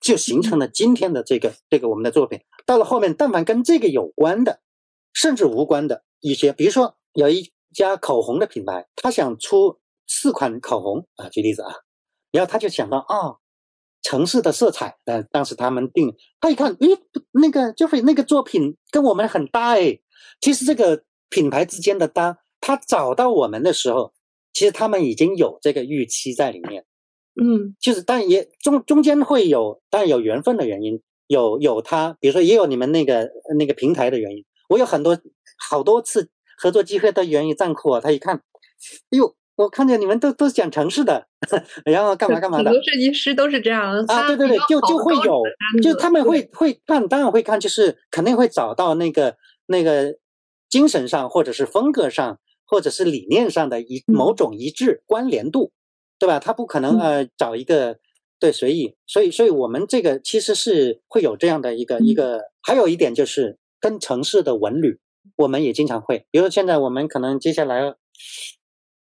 [0.01, 2.41] 就形成了今天的这个这个我们的作品。
[2.65, 4.61] 到了后面，但凡跟这个有关的，
[5.13, 11.75] 甚至无关的一些，比如说有一家口红的品牌，他想出四款口红啊，举例子啊，
[12.31, 13.42] 然后他就想到啊。
[14.03, 16.99] 城市的色彩，呃，当时他们定，他一看，咦，
[17.31, 20.03] 那个就会那个作品跟我们很搭诶。
[20.41, 24.13] 其实这个品牌之间的搭，他找到我们的时候，
[24.53, 26.85] 其实他们已经有这个预期在里面。
[27.41, 34.45] 嗯，就是但也中中间会有，但有缘分的原因，有有他，比如说也有你们那个那个平台的原因。
[34.69, 35.19] 我有很多
[35.69, 36.29] 好多次
[36.59, 38.37] 合作机会都源于站库啊，他一看，
[39.11, 39.37] 哎呦。
[39.55, 41.27] 我看见你们都都是讲城市的，
[41.85, 42.65] 然后干嘛干嘛的。
[42.65, 45.43] 很多设计师都是这样啊，对对对，就就会有，
[45.83, 49.37] 就他们会会看，当然会看，就是肯定会找到那个
[49.67, 50.17] 那个
[50.71, 55.71] 精神上，或者是风格上，或者是理念上的一某种一致关联度，
[56.19, 56.39] 对吧？
[56.39, 57.99] 他不可能呃找一个
[58.41, 64.99] 对随意，所以所以我们这个其实是会有这样的一个一个，还有一点就是跟城市的文旅，
[65.37, 67.95] 我们也经常会，比如现在我们可能接下来。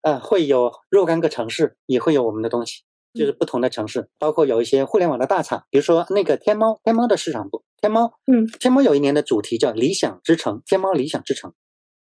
[0.05, 2.83] 呃，会有若干个城市也会有我们的东西，
[3.15, 11.55] 就是不同的城市，包括有一些互联网的大厂，比如说那个天猫，天猫的市场部，天猫，嗯，天猫有一年的主题叫理想之城，天猫理想之城，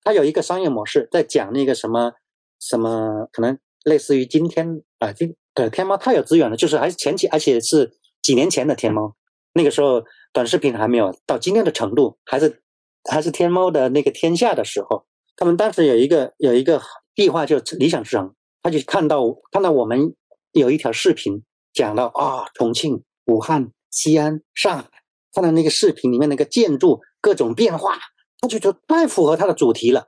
[0.03, 2.13] 它有一个商业模式，在讲那个什么
[2.59, 7.91] 什么，可能类似于今天啊，今对，天猫太有资源了，就是还是前期，而且是
[8.23, 9.15] 几年前的天猫，
[9.53, 12.63] 那个时候短视频还没有到今天的程度，还是
[13.07, 16.81] 还是天猫的那个天下的时候，他们当时有一个有一个
[17.15, 20.15] 计划，就理想市场，他就看到看到我们
[20.51, 21.43] 有一条视频
[21.73, 24.89] 讲到啊，重庆、武汉、西安、上海，
[25.33, 27.97] 看到那个视频里面那个建筑各种变化，
[28.39, 30.07] 他就觉得太符合他的主题了。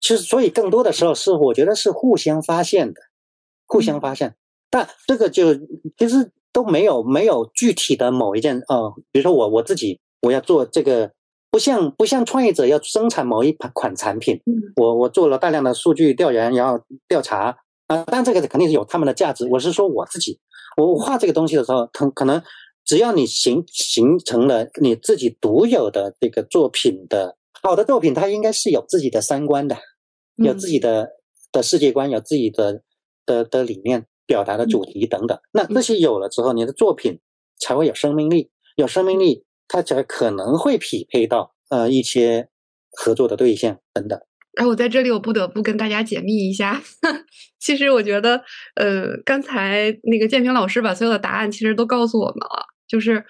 [0.00, 3.00] 其实，所以更多的时候是我觉得是互相发现的，
[3.66, 4.36] 互相发现。
[4.68, 5.54] 但这个就
[5.96, 11.12] 其实都没有没有具体的某一件呃，比如说我我自己我要做这个，
[11.52, 14.40] 不像不像创业者要生产某一款产品，
[14.74, 19.46] 我我做了大量的数据调研，然后调查啊，但这个肯定是有他们的价值。
[19.50, 20.40] 我是说我自己，
[20.78, 22.42] 我画这个东西的时候，可可能
[22.86, 29.76] 只要你形形成了你自己独有的这个作品的好的作品，它应该是有自己的三观的。
[30.36, 31.10] 有自己的
[31.52, 32.80] 的世界观，有自己的
[33.26, 35.38] 的的理念，表达的主题等等。
[35.52, 37.20] 那这些有了之后，你的作品
[37.60, 38.50] 才会有生命力。
[38.74, 42.48] 有生命力，它才可能会匹配到呃一些
[42.90, 44.18] 合作的对象等等。
[44.54, 46.82] 然后我在这里，我不得不跟大家解密一下。
[47.58, 48.42] 其实我觉得，
[48.74, 53.24] 呃，刚才那个建平老师把所有的答案其实都告诉我们了，就是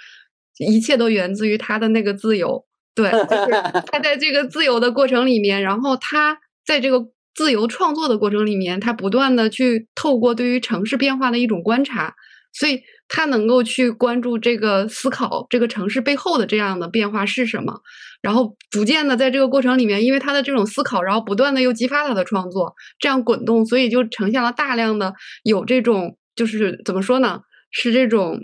[0.59, 2.65] 一切都源自于他的那个自由。
[2.95, 3.51] 对，就是
[3.93, 6.39] 他在这个自由的过程里面，然后他。
[6.65, 7.05] 在这个
[7.35, 12.15] 自由创作的过程里面，他不断的去透过对于城市变化的一种观察，
[12.53, 12.81] 所以
[13.15, 17.83] 他能够去关注这个思考这个城市背后的这样的变化是什么，
[18.23, 28.41] 然后逐渐的在这个过程里面，因为他的这种思考，然后不断的又激发他的创作，这样滚动，所以就呈现了大量的有这种就是怎么说呢，是这种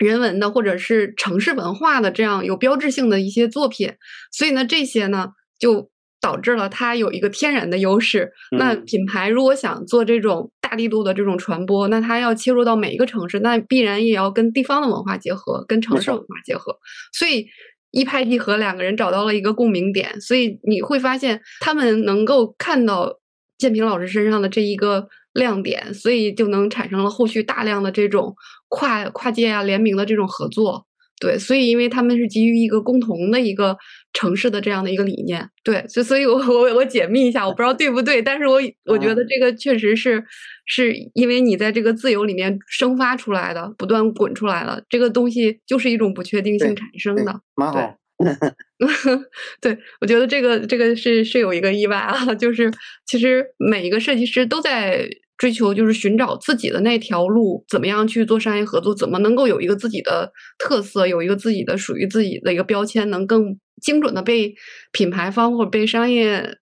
[0.00, 3.92] 人文的或者是城市文化的这样有标志性的一些作品，
[4.32, 5.28] 所以呢，这些呢
[5.60, 5.91] 就。
[6.22, 8.32] 导致了它有一个天然的优势。
[8.52, 16.74] 那品牌如果想做这种大力度的这种传播，那它要切入到每一个城市，那必然也要跟地方的文化结合，跟城市文化结合。
[17.12, 17.46] 所以
[17.90, 20.18] 一拍即合，两个人找到了一个共鸣点。
[20.20, 23.18] 所以你会发现，他们能够看到
[23.58, 28.34] 建平老师身上的这一个亮点，所以就能产生了后续大量的这种
[28.68, 30.86] 跨跨界啊、联名的这种合作。
[31.20, 33.76] 对，所以因为他们是基于一个共同的一个
[34.12, 40.22] 城市的这样的一个理念，对，所所以， 我我我解密一下，我不知道对不对，但是我我觉得这个确实是，
[40.66, 47.98] 是因为你在这个自由里面生发出来的，不断滚出来的，这个东西就是一种不确定性产生的，蛮好。
[49.60, 52.70] 对，我觉得这个这个是是有一个意外啊， 就是
[53.06, 55.08] 其实每一个设计师都在。
[55.42, 58.94] 追求就是寻找自己的那条路，怎么样去做商业合作？
[58.94, 64.54] 怎么能够有一个自己的特色，有一个自己的属于自己的一个标签，能更精准的被
[64.92, 66.58] 品牌方或者被商业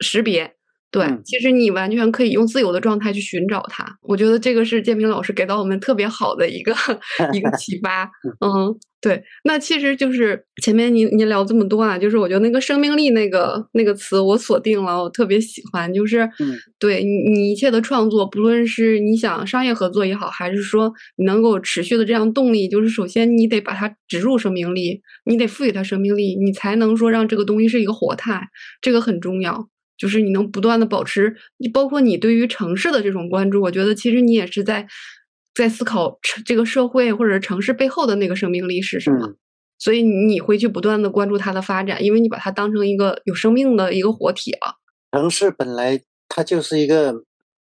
[0.00, 0.54] 识别？
[0.92, 3.84] 对，其实你完全可以用自由的状态去寻找它。
[4.02, 6.72] 我觉得这个是建平老师给到我们特别好的一个
[7.32, 8.04] 一个启发。
[8.44, 8.78] 嗯。
[9.02, 28.40] 对，那其实就是前面您您聊这么多啊，就是我觉得那个生命力那个那个词我锁定了，我特别喜欢，就是嗯，对你你一切的创作，不论是你想商业合作也好，还是说你能够持续的这样动力，就是首先你得把它植入生命力，你得赋予它生命力，你才能说让这个东西是一个活态，
[28.80, 29.66] 这个很重要，
[29.96, 34.86] 就是你能不断的保持，你包括你对于城市的这种关注，我觉得其实你也是在。
[35.54, 39.34] 在思考这个社会或者城市背后的那个生命力是什么，
[39.78, 44.76] 所以你会去不断的关注它的发展，因为你把它当成一个有生命的一个活体了。
[45.10, 47.24] 城市本来它就是一个，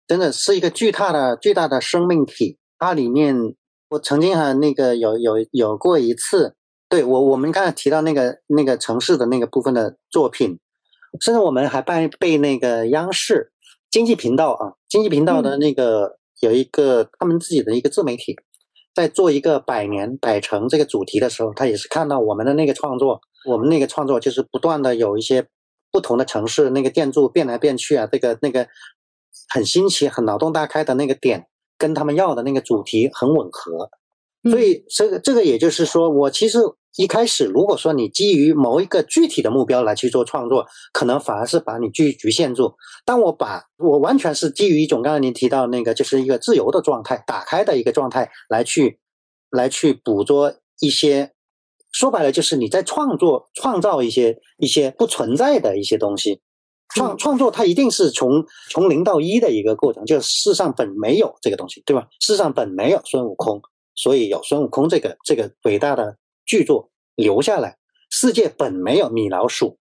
[0.05, 2.57] 真的是一个巨大的巨大的生命体。
[2.77, 3.55] 它里面，
[3.91, 6.55] 我曾经还那个有有有过一次，
[6.89, 10.59] 对我我们刚才提到那个那个城市的那个部分的作品，
[11.19, 13.51] 甚至我们还被被那个央视
[13.89, 16.17] 经济频道啊，经济频道的那个。
[16.41, 18.33] 有一个他们自己的一个自媒体，
[18.95, 25.45] 在做一个百年百城这个主题的时候，他也是看到我们的那个创作，我们那个创作就是不断的有一些
[25.91, 28.65] 不同的城市那个建筑变来变去啊，这个那个
[29.49, 31.47] 很新奇、很脑洞大开的那个点，
[31.77, 33.89] 跟他们要的那个主题很吻合，
[34.49, 36.59] 所以这个这个也就是说，我其实。
[36.97, 42.73] 一开始，如果说你基于某一个具体的目标来去做创作，可能反而是把你局局限住。
[43.05, 48.99] 当我把我完全是基于一种刚才您提到那个，就是一个自由的状态、打开的一个状态来去
[49.49, 51.31] 来去捕捉一些，
[51.91, 56.41] 说白了就是你在创作、创造一些一些不存在的一些东西。
[56.93, 62.07] 创创作它一定是从从零到一的一个过程，就是世上本没有这个东西，对吧？
[62.19, 63.61] 世上本没有孙悟空，
[63.95, 66.17] 所以有孙悟空这个这个伟大的。
[66.49, 67.77] 剧作留下来，
[68.09, 69.77] 世界本没有米老鼠。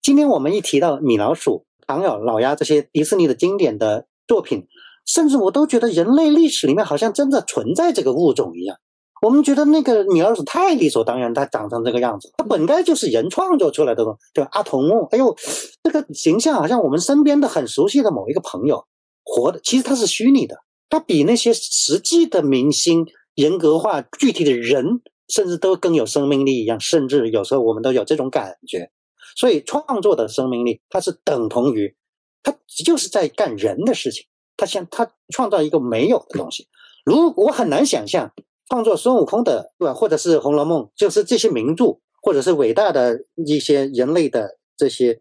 [0.00, 4.68] 今天我们一提到米老鼠、唐老鸭这些迪士尼的经典的作品，
[5.04, 8.76] 甚至我都觉得人类历史里面好像真的存在这个物种一样。
[9.22, 14.50] 我们觉得那个米老鼠太理所当然，它长成这个样子，它本该就是人创作出来的，对吧？
[14.52, 15.34] 阿童木，哎呦，
[15.82, 18.86] 这个形象好像我们身边的很熟悉的某一个朋友，
[19.24, 20.58] 活的，其实他是虚拟的，
[20.88, 23.04] 他比那些实际的明星
[23.34, 28.90] 人格化具体的人，甚至都更有生命力一样，甚至有时候我们都有这种感觉。
[29.36, 31.96] 所以创作的生命力，它是等同于，
[32.42, 32.54] 它
[32.84, 36.68] 就是在干人的事情，他像他创造一个没有的东西。
[37.04, 38.32] 如我很难想象。
[38.66, 39.92] 创作孙悟空的，对吧？
[39.92, 45.20] 或者是《红楼梦》，就是这些名著，或者是伟大的一些人类的这些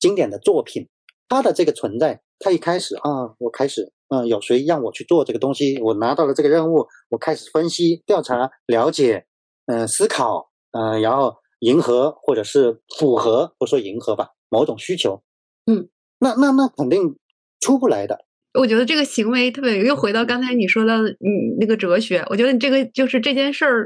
[0.00, 0.88] 经典的作品，
[1.28, 5.78] 它的这个存在，它一开始啊，我开始，嗯，有谁让我去做这个东西？
[5.82, 9.26] 我拿到了这个任务，我开始分析、调查、了解，
[9.68, 15.22] 嗯，思考，嗯，然后迎合或者是符合，不说迎合吧，某种需求，
[15.66, 15.88] 嗯，
[16.18, 17.16] 那那那肯定
[17.60, 18.24] 出不来的。
[18.54, 22.24] 我觉得这个行为特别，又回到刚才你说的，嗯，那个哲学。
[22.30, 23.84] 我觉得你这个就是这件事儿，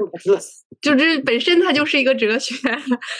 [0.81, 2.55] 就是本身它就是一个哲学。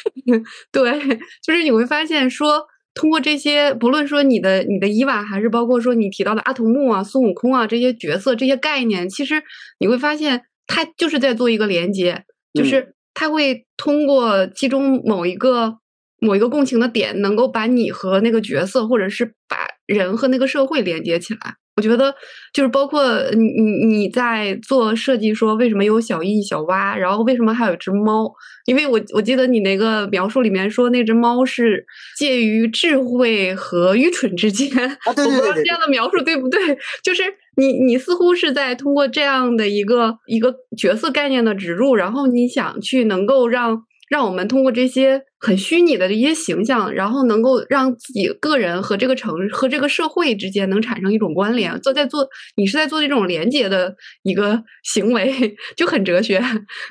[0.72, 1.00] 对，
[1.46, 9.44] 就是你会发现说，通过这些，不论说你的你的伊娃，还是包括说你提到的阿童木啊、孙悟空啊这些角色、这些概念，其实
[9.80, 15.78] 你会发现，它就是在做一个连接，就是他会通过其中某一个
[16.20, 19.68] 某一个共情的点，能够把你和那个角色，或者是把。
[19.86, 22.16] 人和那个社会连接起来，我觉得
[22.54, 28.34] 就是包括你你你在做设计，说为什么有小易小蛙，然后为什么还有一只猫？
[28.66, 31.86] 因为我我记得你那个描述里面说那只猫是
[32.18, 34.70] 介于智慧和愚蠢之间。
[34.88, 36.60] 啊，对对对，这样的描述对不对？
[37.04, 37.24] 就是
[37.56, 43.84] 你你似乎是在通过这样的一个一个角色概念的植入，然后你想去能够让。
[44.10, 56.40] 让我们通过这些很虚拟的这些形象，然后能够让自己个人和这个城和这个社会之间能产生一种关联，做在做你是在做这种连接的一个行为，就很哲学，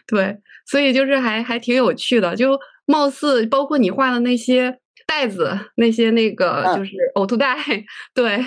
[0.09, 0.37] 对，
[0.67, 7.57] 所以就是还还挺有趣的，就貌似包括你画的那些袋子，那些那个就是 呕吐袋，
[8.15, 8.41] 对，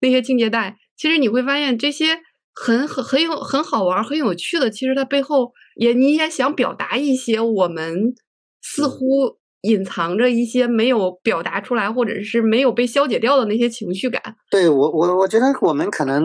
[0.00, 2.18] 那些清洁袋，其实你会发现这些。
[2.52, 8.12] 很很很有很好玩很有趣的，其实它背后也你也想表达一些我们
[8.60, 14.20] 似乎隐藏着一些没有表达出来，或者是没有被消解掉的那些情绪感。
[14.50, 16.24] 对我我我觉得我们可能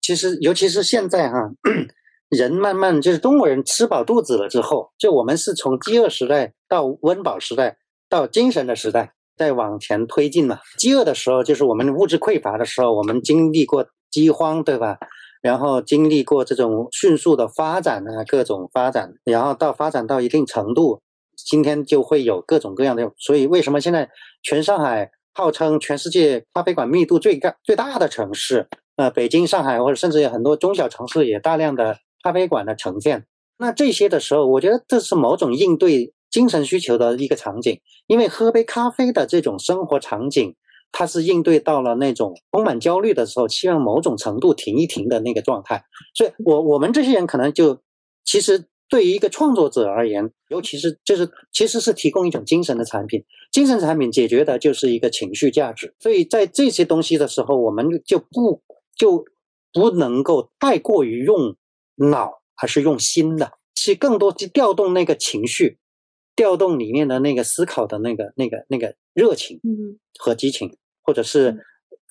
[0.00, 1.50] 其实尤其是现在哈，
[2.30, 7.76] 人慢慢就是中国人吃饱肚子了之后，就我们是从饥饿时代到温饱时代
[8.08, 10.60] 到精神的时代再往前推进嘛。
[10.78, 13.84] 饥饿的时候就是我们物质匮乏的时候，我们经历过
[14.14, 14.96] 饥荒，对吧？
[15.42, 21.00] 然后经历过这种迅速的发展啊，各种发展，然后到发展到一定程度，
[21.36, 23.10] 今天就会有各种各样的。
[23.18, 24.08] 所以为什么现在
[24.40, 28.68] 全上海号称全世界咖啡馆密度最大最大的城市？
[28.94, 33.26] 呃，北京、上海或者甚至有很多中小城市也大量的咖啡馆的呈现。
[33.58, 40.54] 那这些的时候，我觉得这是某种应对精神需求的一个场景，因为喝杯咖啡的这种生活场景。
[40.96, 45.84] 他是应对到了那种充满焦虑的时候，希望某种程度停一停的那个状态。
[46.14, 47.82] 所以，我我们这些人可能就，
[48.24, 55.92] 其实对于一个创作者而言，尤其是就是其实是提供一种精神的产品，精神产品解决的就是一个情绪价值。
[55.98, 58.62] 所以在这些东西的时候，我们就不
[58.96, 59.24] 就
[59.72, 61.56] 不能够太过于用
[61.96, 65.78] 脑，而是用心的，去更多去调动那个情绪，
[66.36, 70.76] 调动里面的那个思考的那个那个那个热情，嗯，和激情。
[71.04, 71.56] 或者是，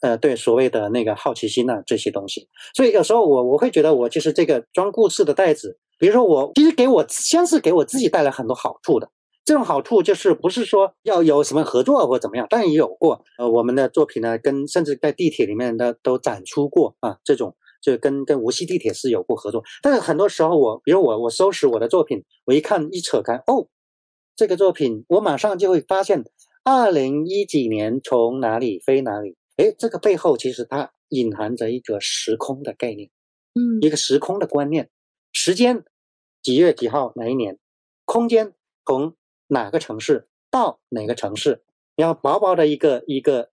[0.01, 9.09] 呃，对所谓的那个好奇心呐这些东西，所以有时候我我会觉得我就是这个装故事的袋子，比如说我其实给我先是给我自己带来很多好处的，
[9.43, 23.67] 这种好处就是不是说要有什么合作或怎么样，但也有过，呃，我们的作品呢跟甚至在地铁里面的都展出过啊，这种就跟跟无锡地铁是有过合作，但是很多时候我比如我我收拾我的作品，我一看一扯开，哦，
[24.35, 26.23] 这个作品我马上就会发现。
[26.65, 29.35] 二零一几年从哪里飞哪里？
[29.57, 33.09] 哎，这个背后其实它隐含着一个时空的概念，
[33.53, 34.89] 嗯，一个时空的观念。
[35.33, 35.83] 时间
[36.41, 37.59] 几月几号哪一年？
[38.05, 38.53] 空间
[38.85, 41.63] 从哪个城市到哪个城市？
[41.97, 43.51] 然后薄薄的一个一个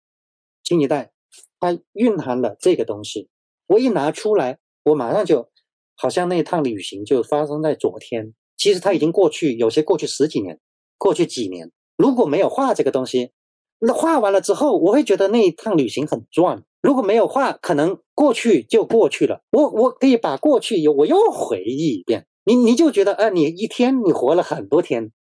[0.63, 1.13] 清洁袋，
[1.59, 3.29] 它蕴含了这个东西。
[3.67, 5.51] 我一拿出来，我马上就
[5.97, 8.35] 好像那趟旅行就发生在昨天。
[8.57, 10.61] 其实它已经过去，有些过去十几年，
[10.97, 11.73] 过去几年。
[12.01, 13.33] 如果没有画这个东西，
[13.79, 16.63] 那画完了之后，我会觉得那一趟旅行很赚。
[16.81, 19.43] 如果没有画，可能过去就过去了。
[19.51, 22.27] 我我可以把过去又我又回忆一遍。
[22.45, 25.13] 你你就觉得，啊，你一天你活了很多天，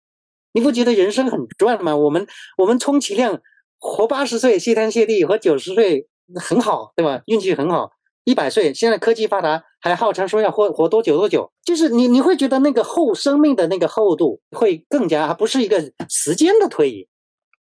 [0.55, 1.95] 你不觉得人生很赚吗？
[1.95, 2.26] 我们
[2.57, 3.43] 我们充其量
[3.78, 7.22] 活八十岁，谢天谢地，活九十岁很好，对吧？
[7.26, 7.91] 运气很好。
[8.24, 17.09] 一百岁，现在科技发达，还号称说要活活多久多久，就是你你会觉得那个厚生命的那个厚度会更加，而不是一个时间的推移，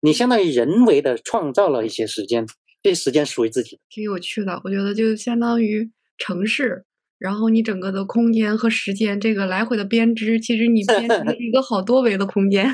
[0.01, 2.45] 你相当于人为的创造了一些时间，
[2.81, 3.79] 这时间属于自己。
[3.89, 6.85] 挺有趣的，我觉得就相当于城市，
[7.19, 12.73] 然后你整个的空间和时间这个来回的编织，其实你 编织一个好多维的空间，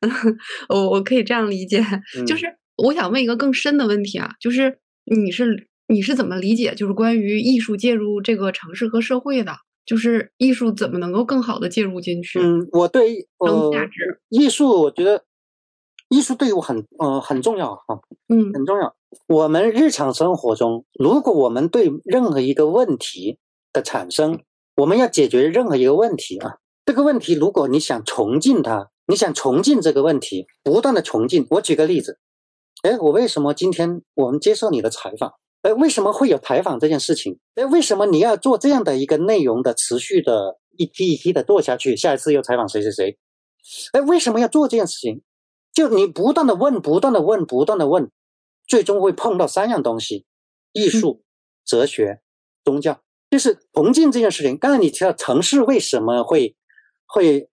[0.68, 1.80] 我我可以这样理解。
[2.26, 5.68] 就是我想问一个更深的问题啊，就是你是。
[5.88, 9.52] 你是怎么理解，就是关于艺术介入这个城市和社会的？
[9.84, 12.38] 就是艺术怎么能够更好的介入进去？
[12.38, 13.72] 嗯，我对呃
[14.28, 15.24] 艺术，我觉得
[16.08, 18.94] 艺术对于我很呃很重要哈，嗯，很重要。
[19.26, 23.38] 我们日常生活中，如果我们对任何一个问题
[23.72, 24.40] 的产生，
[24.76, 31.44] 我们要解决任何一个问题啊，这个问题如果你想重进它，你想重进这个问题，不断的重进。
[31.50, 32.20] 我举个例子，
[32.84, 35.32] 哎，我为什么今天我们接受你的采访？
[35.62, 37.38] 哎，为什么会有采访这件事情？
[37.54, 41.96] 哎，为什么你要做这样的一个内容的持续的一批一批的做下去？
[41.96, 43.16] 下一次又采访谁谁谁？
[43.92, 45.22] 哎，为什么要做这件事情？
[45.72, 48.10] 就你不断的问，不断的问，不断的问，
[48.66, 50.26] 最终会碰到三样东西：
[50.72, 51.22] 艺术、
[51.64, 52.20] 哲学、
[52.64, 53.00] 宗教。
[53.30, 54.58] 就是重进这件事情。
[54.58, 56.56] 刚才你提到城市为什么会
[57.06, 57.48] 会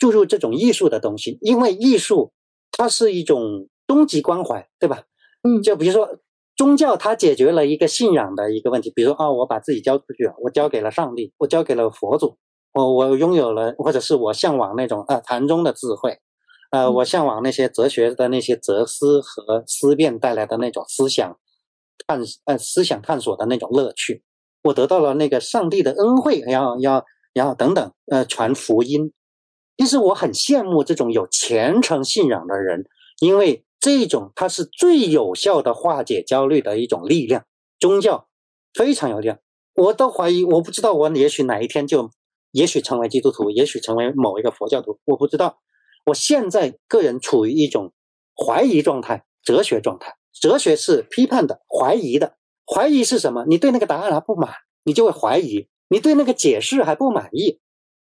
[0.00, 1.38] 注入这种艺术的东西？
[1.40, 2.32] 因为艺术
[2.72, 5.04] 它是一种终极关怀，对吧？
[5.42, 6.18] 嗯，就比如说。
[6.54, 12.36] 宗教它解决了一个信仰的一个问题，比如说啊，我把自己交出去了，我交给了上帝，我交给了佛祖，
[12.74, 16.18] 我我拥有了，或者是我向往那种啊禅宗的智慧，
[16.70, 21.36] 呃，我向往那些哲学的那些哲思和思辨带来的那种思想
[22.06, 24.22] 探呃思想探索的那种乐趣，
[24.62, 29.12] 我得到了那个上帝的恩惠，然后要然后等等呃传福音，
[29.78, 32.84] 其实我很羡慕这种有虔诚信仰的人，
[33.20, 33.64] 因为。
[33.82, 37.44] 这种它是最有效的化解焦虑的一种力量，
[37.80, 38.28] 宗教
[38.72, 39.40] 非常有力量。
[39.74, 42.08] 我都怀疑，我不知道我也许哪一天就，
[42.52, 45.58] 也许成为基督徒，也许成为某一个佛教徒，我不知道。
[46.06, 47.92] 我现在个人处于一种
[48.36, 50.14] 怀疑状态，哲学状态。
[50.32, 52.36] 哲学是批判的、怀疑的。
[52.64, 53.44] 怀疑是什么？
[53.48, 54.52] 你对那个答案还不满，
[54.84, 57.58] 你就会怀疑；你对那个解释还不满意，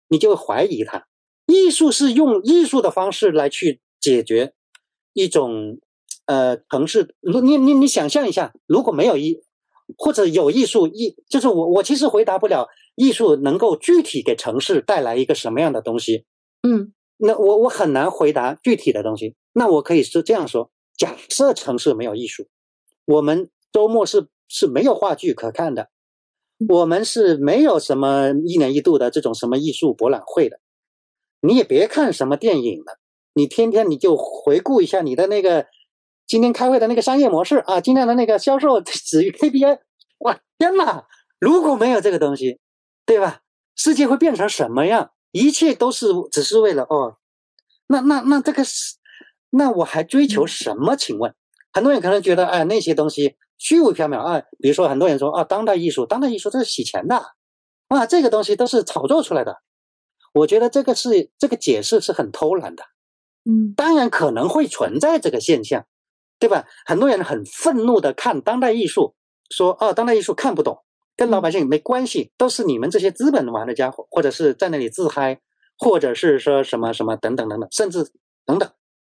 [0.09, 1.07] 你就会怀疑它。
[1.47, 4.55] 艺术是用艺术的方式来去解决。
[5.13, 5.79] 一种，
[6.27, 9.39] 呃，城市，如你你你想象一下，如果没有艺，
[9.97, 16.25] 或者有艺术艺，就是我我其实回答不了艺术能够具体给城市带来一个什么样的东西，
[16.63, 19.35] 嗯，那我我很难回答具体的东西。
[19.53, 22.47] 那我可以是这样说：假设城市没有艺术，
[23.05, 25.91] 我们周末是是没有话剧可看的，
[26.69, 30.61] 我们是没有什么一年一度的这种什么艺术博览会的，
[31.41, 32.99] 你也别看什么电影了。
[33.35, 35.67] 你天天你就回顾一下你的那个
[36.27, 39.79] 今天开会的那个商业模式啊，今天的那个销售止于 KPI，
[40.19, 41.07] 哇天哪！
[41.39, 42.61] 如果没有这个东西，
[43.05, 43.41] 对吧？
[43.75, 45.11] 世界会变成什么样？
[45.33, 47.17] 一切都是只是为了哦，
[47.89, 48.97] 那那那这个是，
[49.51, 50.95] 那我还追求什么？
[50.95, 51.35] 请问，
[51.73, 57.17] 很多人可能觉得哎那些东西虚无缥缈啊，比如说很多人说啊当代艺术，当代艺术这是洗钱的，
[57.89, 59.63] 啊这个东西都是炒作出来的。
[60.35, 62.85] 我觉得这个是这个解释是很偷懒的。
[63.45, 65.85] 嗯，当然可能会存在这个现象，
[66.39, 66.65] 对吧？
[66.87, 69.17] 很多人很愤怒的看当代艺术，
[69.51, 70.79] 说哦，当代艺术看不懂，
[71.17, 75.41] 跟老百姓没关系，都是你们这些资本玩的家伙，或者是在那里自嗨，
[75.77, 78.13] 或者是说什么什么等等等等，甚至
[78.47, 78.71] 等等。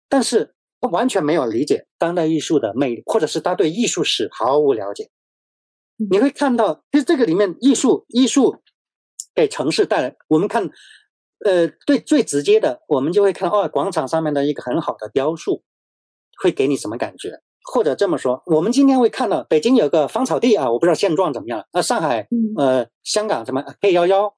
[0.07, 5.09] 但是他完全没有理解当代艺术的魅力，或者是他对艺术史毫无了解。
[6.09, 8.57] 你会看到，其实这个里面艺术艺术
[9.33, 10.69] 给城市带来，我们看。
[11.45, 15.63] 呃，对，最直接的，我们就会看哦，广场上面的一个很好的雕塑，
[16.41, 17.41] 会给你什么感觉？
[17.71, 21.65] 或者这么说，我们今天会看到北京有个芳草地啊，我不知道现状怎么样。
[21.71, 22.27] 那上海，
[22.57, 24.35] 呃，香港什么 K 幺幺，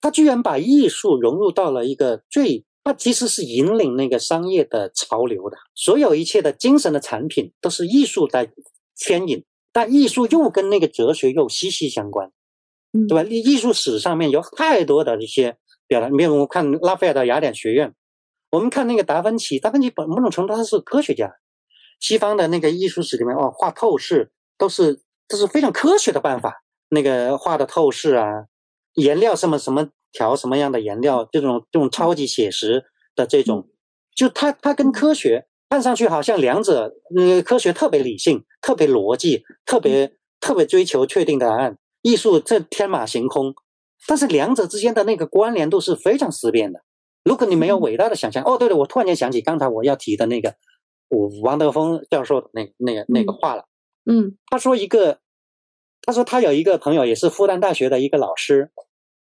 [0.00, 8.50] 他居然把艺术融入到了一个最，它其实是引领那个商业的潮流的，所有一切的精神的产品都是艺术在
[8.96, 12.32] 牵引，但艺术又跟那个哲学又息息相关，
[13.08, 13.28] 对吧？
[13.28, 15.58] 艺艺术史上面有太多的一些。
[15.86, 17.94] 表达，没有我们看拉斐尔的雅典学院，
[18.50, 21.32] 我们看那个达芬奇，达芬奇本某种程度他是科学家。
[22.00, 28.46] 西方的那个艺术史里面，哦，画透视都是都是非常科学的办法，那个画的透视啊，
[28.94, 33.68] 颜料什么什么调什么样的颜料，这种这种超级写实的这种，
[34.14, 43.54] 就它它跟科学看上去好像两者，呃，科学特别理性，特别逻辑，特别特别追求确定答案，艺术这天马行空。
[44.06, 46.82] 但是两者之间的那个关联度是非常思辨的。
[47.24, 50.56] 如果你没有伟大的想象，哦，对了，我突然间想起刚才我要提的那个，
[51.42, 53.66] 王德峰教授的那那个那个话了。
[54.04, 55.20] 嗯，他说一个
[56.02, 58.70] 他说他有一个朋友也是复旦大学的一个老师，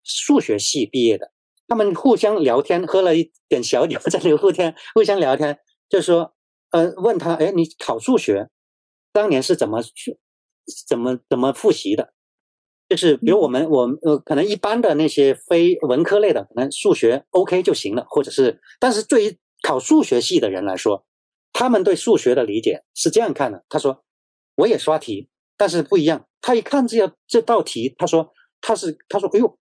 [0.03, 1.31] 数学系毕业的。
[1.67, 6.33] 他们互相聊天，喝了一点小酒，在那互天 互相聊天，就说，
[6.71, 8.49] 呃，问他，哎，你考数学，
[9.13, 10.17] 当年是怎么去，
[10.87, 12.13] 怎么怎么复习的？
[12.91, 21.05] 就是比如我们我呃，可能一般的那些非文科类的，可能数学 OK 就行了，或者是，但是对于考数学系的人来说，
[21.53, 23.63] 他们对数学的理解是这样看的。
[23.69, 24.03] 他说，
[24.55, 26.27] 我也刷题，但是不一样。
[26.41, 29.57] 他一看这这道题，他说他是他说，哎呦，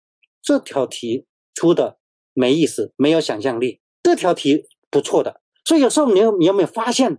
[0.43, 1.27] 这条题。
[1.57, 1.99] 出的
[2.33, 3.81] 没意思，没有想象力。
[4.03, 7.16] 这条题不错的，所以有时候你有你有没有发现，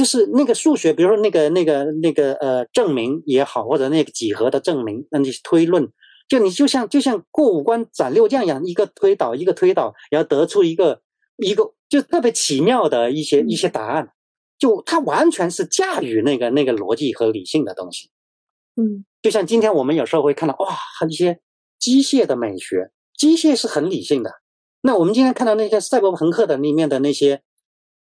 [0.00, 5.92] 就是那个数学，比如说那个那个那个呃证明也好，或者那个几何的证明，那你推论，
[6.26, 11.02] 就你就像就像过五关斩六将一样，一个推导一个推导，然后得出一个
[11.36, 14.08] 一个就特别奇妙的一些一些答案，
[14.58, 18.08] 就它完全是驾驭那个那个逻辑和理性的东西。
[18.76, 20.78] 嗯，就像今天我们有时候会看到哇，
[21.10, 21.40] 一些
[21.78, 22.90] 机械的美学。
[23.18, 24.32] 机械是很理性的，
[24.80, 27.42] 那我们今天看到那些赛博朋克的里面的那些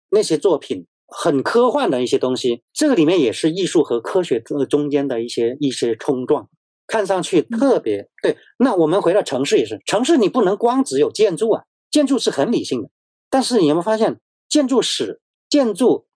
[0.10, 6.50] 那些作品，很科幻的一些东西，这个里面也是艺术和科学中间的一些一些冲撞，
[6.88, 8.38] 看上去特别对。
[8.58, 12.90] 那我们回到城市也是，城市你不能光只有建筑啊，建筑是很理性的，
[13.30, 16.08] 但是你有没有发现，建筑史、建筑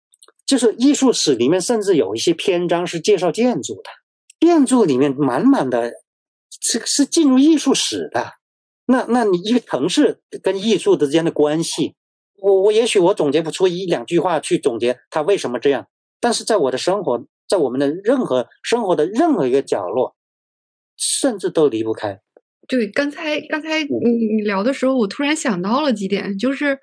[0.45, 3.89] 就是艺术史里面，甚至有一些篇章是介绍建筑的，
[4.39, 5.91] 建筑里面满满的
[6.61, 8.33] 是是进入艺术史的。
[8.87, 11.93] 那，那你一个城市跟艺术之间的关系，
[12.41, 15.87] 我我也许我总结不出一两句话去总结他为什么这样，
[16.19, 20.15] 但是在我的生活，在我们的任何生活的任何一个角落，
[20.97, 22.19] 甚至都离不开。
[22.67, 26.77] 对，刚才刚才你你聊的时候，我突然想到了几点，就是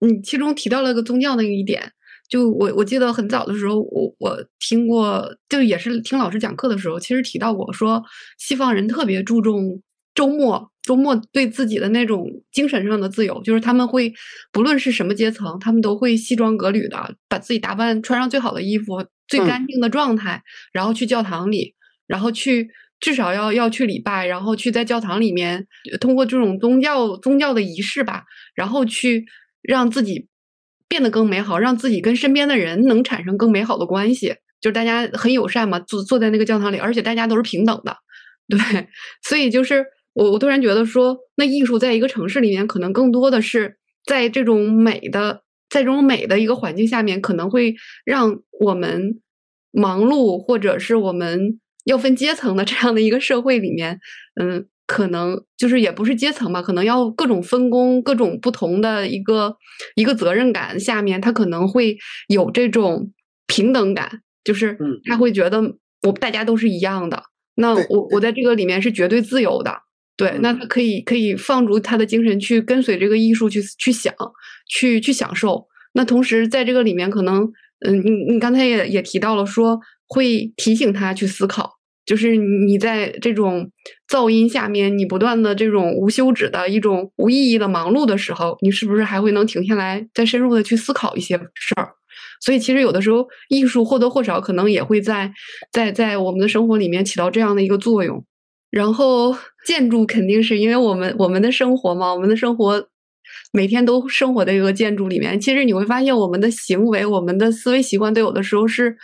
[0.00, 1.92] 你其中提到了个宗教的一点，
[2.28, 8.02] 就我我记得很早的时候，我我听过，就也是听老师讲课的时候，其实提到过，说
[8.38, 9.82] 西方人特别注重。
[10.16, 14.10] 周末，周末对自己的那种精神上的自由，就是他们会
[14.50, 20.42] 不论是什么阶层，他们都会西装革履的，把自己打扮穿上最好的衣服，最干净的状态，
[20.72, 21.74] 然后去教堂里，
[22.06, 25.66] 然后去至少要要去礼拜，然后去在教堂里面
[26.00, 29.26] 通过这种宗教宗教的仪式吧，然后去
[29.60, 30.28] 让自己
[30.88, 37.94] 变得更美好，让自己跟身边的人能产生更美好的关系，就是大家很友善嘛，坐坐在那个教堂里，而且大家都是平等的，
[38.48, 38.88] 对，
[39.22, 39.84] 所以就是。
[40.16, 47.74] 我我突然觉得说，那艺术在一个城市里面，可能更多的是在这种美的，在这种美的一个环境下面，可能会
[48.06, 49.20] 让我们
[49.72, 54.00] 忙碌，或者是我们要分阶层的 这样的一个社会里面，
[54.40, 59.54] 嗯，可能就是也不是阶层吧，可能要各种分工，各种不同的一个
[59.96, 61.94] 一个责任感下面，他可能会
[62.28, 63.12] 有这种
[63.46, 65.60] 平等感，就是他会觉得
[66.04, 67.22] 我大家都是一样的，
[67.56, 69.82] 那我我在这个里面是绝对自由的。
[70.16, 74.14] 对，那他可以可以放逐他的精神去跟随这个艺术去去想，
[74.68, 75.66] 去去享受。
[75.92, 77.42] 那同时在这个里面，可能
[77.86, 81.70] 嗯，你你刚才也也提到了，说会提醒他去思考，
[82.06, 83.70] 就是你在这种
[84.08, 91.90] 噪音下面，你不断的这种无休止的一种无意义的忙碌的时候，你是不是还会能停下来，再深入的去思考一些事儿？
[92.40, 95.30] 所以其实有的时候，艺术或多或少可能也会在
[95.72, 98.24] 在在我们的生活里面起到这样的一个作用。
[98.70, 99.34] 然后
[99.66, 102.88] 建筑肯定是因为我们我们的生活嘛，我们的生活
[103.52, 105.40] 每天都生活在一个建筑里面。
[105.40, 108.96] 其实你会发现，我们的行为、我们的思维习惯都有的时候是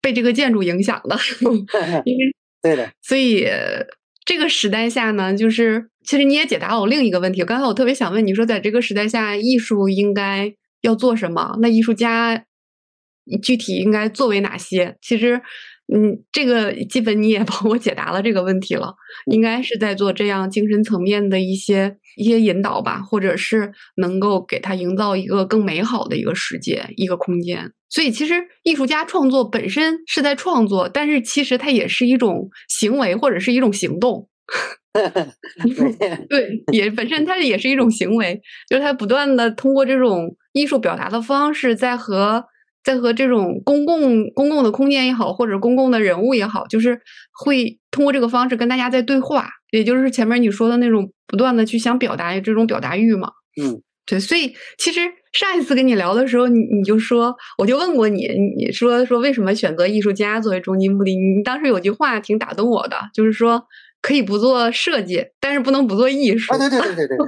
[0.00, 1.16] 被这个建筑影响的。
[2.04, 3.46] 因为 对的，所以
[4.24, 7.44] 这个时代下呢，就是其实你也解答了我另一个问题。
[7.44, 11.56] 刚才我特别想问你说，在这个时代下，艺术应该要做什么？
[11.60, 12.44] 那艺术家
[13.40, 14.96] 具体应该作为哪些？
[15.00, 15.40] 其实。
[15.94, 18.94] 嗯，这个基本你也帮我解答了这个问题了，
[19.30, 27.70] 应该是在做这样精神层面的一些一些引导吧，或者是能够给他营造一个更美好的一个世界、一个空间。
[27.90, 34.28] 所以，其实艺术家创作本身是在创作，但是其实它也是一种行为或者是一种行动。
[36.30, 38.40] 对，也本身它也是一种行为，
[38.70, 42.46] 就是他不断的通过这种艺术表达的方式，在和。
[42.84, 47.00] 在和这种公共公共的空间也好，或者公共的人物也好，就是
[47.32, 53.30] 会通过这个方式跟大家在对话，也就是前面你说的那种不断的去想表达这种表达欲嘛。
[53.62, 54.18] 嗯，对。
[54.18, 55.00] 所以其实
[55.32, 61.16] 上一次跟你聊的时候，你你就说，我就问过你，你说说为什么选择艺术家作为终极目的？
[61.16, 63.64] 你当时有句话挺打动我的，就是说。
[64.02, 66.52] 可以不做设计，但是不能不做艺术。
[66.52, 67.26] 啊，对对对对对对，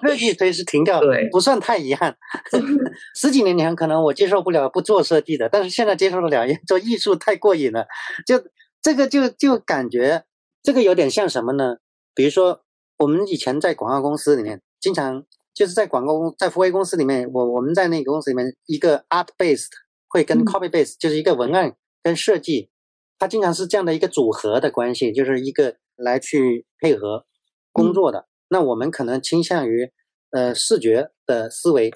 [0.10, 1.00] 设计可以是停掉，
[1.32, 2.16] 不算太遗憾。
[3.16, 7.86] 十几年前可能我接受不了不做设计的，但是现在接受得了，做艺术太过瘾了。
[8.24, 8.40] 就
[8.80, 10.24] 这个就就感觉
[10.62, 11.78] 这个有点像什么呢？
[12.14, 12.62] 比如说
[12.98, 19.70] 我们以前在广告公司里面，经常就是在广告公在福威公司里面，我我们在那个公司里面，一个 art based
[20.08, 22.70] 会跟 copy based 就是一个文案跟设计，
[23.18, 27.24] 它经常是这样的一个组合的关系，就是一个来去配合
[27.72, 28.26] 工作的。
[28.48, 29.90] 那我们可能倾向于
[30.30, 31.90] 呃视觉的思维，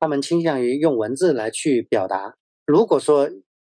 [0.00, 2.36] 他们倾向于用文字来去表达。
[2.64, 3.28] 如果说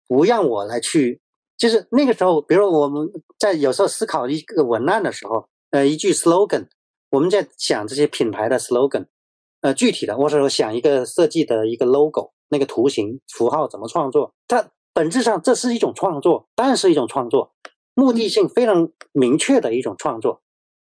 [0.08, 1.22] 不让我来去，
[1.58, 3.10] 就是那个时候，比如我们
[3.40, 6.68] 在有时候思考一个文案的时候，呃，一句 slogan，
[7.12, 9.06] 我们在想这些品牌的 slogan，
[9.62, 14.34] 呃，具体的，或者说想一个设计的一个 logo，那个图形符号怎么创作？
[14.48, 17.54] 它本质上这是一种创作，当然是一种创作，
[17.96, 20.44] 目的性非常明确的一种创作，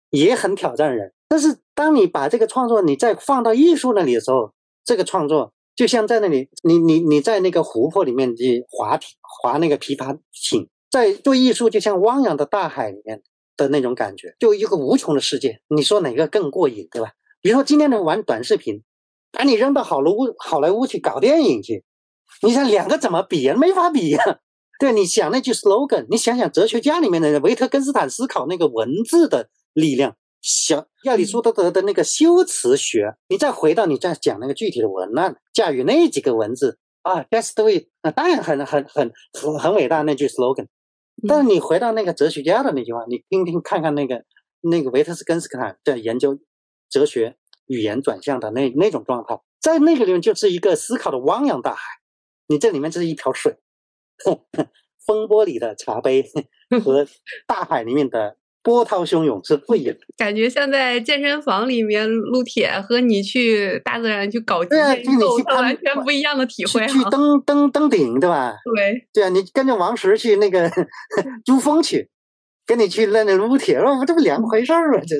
[0.10, 1.14] 也很挑战人。
[1.28, 13.22] 但是当你把这个创作你再放到艺术那里的时候，这个创作就像在那里，你你你在那个湖泊里面去划划那个琵琶艇，在做艺术就像汪洋的大海里面
[13.56, 15.62] 的那种感觉，就一个无穷的世界。
[15.68, 17.14] 你说哪个更过瘾，对吧？
[17.42, 18.84] 比如说今天的玩短视频，
[19.32, 21.84] 把你扔到好莱坞好莱坞去搞电影去，
[22.42, 23.56] 你想两个怎么比呀？
[23.56, 24.40] 没法比呀。
[24.82, 30.18] 对，你想那句 slogan，你想想哲学家里面的维特根斯坦思考那个文字的力量。
[30.42, 37.22] 小亚里士多德的那个修辞学，你再回到你再讲那个具体的文案，驾驭那几个文字啊
[37.56, 40.66] do it，那当然很很很很很伟大那句 slogan。
[41.28, 44.24] 但是你回到那个哲学家的那句话，你听听看看那个
[44.62, 46.40] 那个维特根斯坦在研究
[46.90, 47.36] 哲学
[47.68, 51.84] 语言转向的那那种状态，在那个里面就是一个思考的汪洋大海，
[52.48, 53.60] 你这里面就是一瓢水，
[55.06, 56.24] 风波里的茶杯
[56.84, 57.06] 和
[57.48, 58.38] 大海里面的。
[58.64, 66.86] 波涛汹涌是不一样的，感觉像在健身房里面撸铁，和你去大自然去搞极限运动，完全不一样的体会。
[66.86, 68.54] 去登登登顶，对吧？
[68.76, 70.70] 对，对啊，你跟着王石去那个
[71.44, 72.12] 珠峰去，
[72.68, 75.02] 跟你去那那撸铁，哦，这不两回事儿吗？
[75.08, 75.16] 这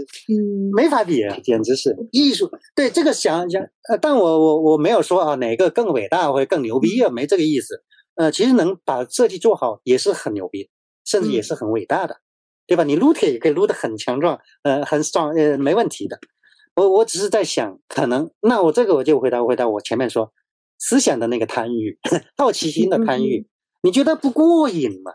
[0.76, 2.48] 没法比，啊简直是艺术。
[2.76, 3.60] 对这个想想，
[3.90, 7.82] 呃，但我我我没有说啊哪个更伟大或者更牛逼啊，没这个意思。
[8.22, 10.70] 呃，其实能把设计做好也是很牛逼，
[11.04, 12.22] 甚至也是很伟大的。
[12.68, 12.86] 对吧？
[12.86, 16.18] 你撸铁也可以撸得很强壮，呃，很爽，呃，没问题的。
[16.76, 20.32] 我我只是在想，可能那我这个我就回答回答我前面说
[20.78, 22.00] 思想的那个贪欲，
[22.38, 23.46] 好奇心的贪欲，
[23.82, 25.12] 你觉得不过瘾吗？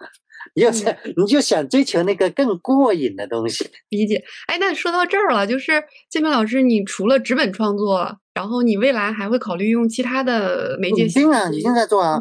[0.55, 3.71] 你就想你就想追求那个更过瘾的东西。
[3.89, 4.23] 理解。
[4.49, 11.07] 哎，那说到这儿了，就是建平老师，你除了纸本创作，然后你未来还会考虑用其他的媒介？
[11.07, 12.21] 已经啊，已经在做啊，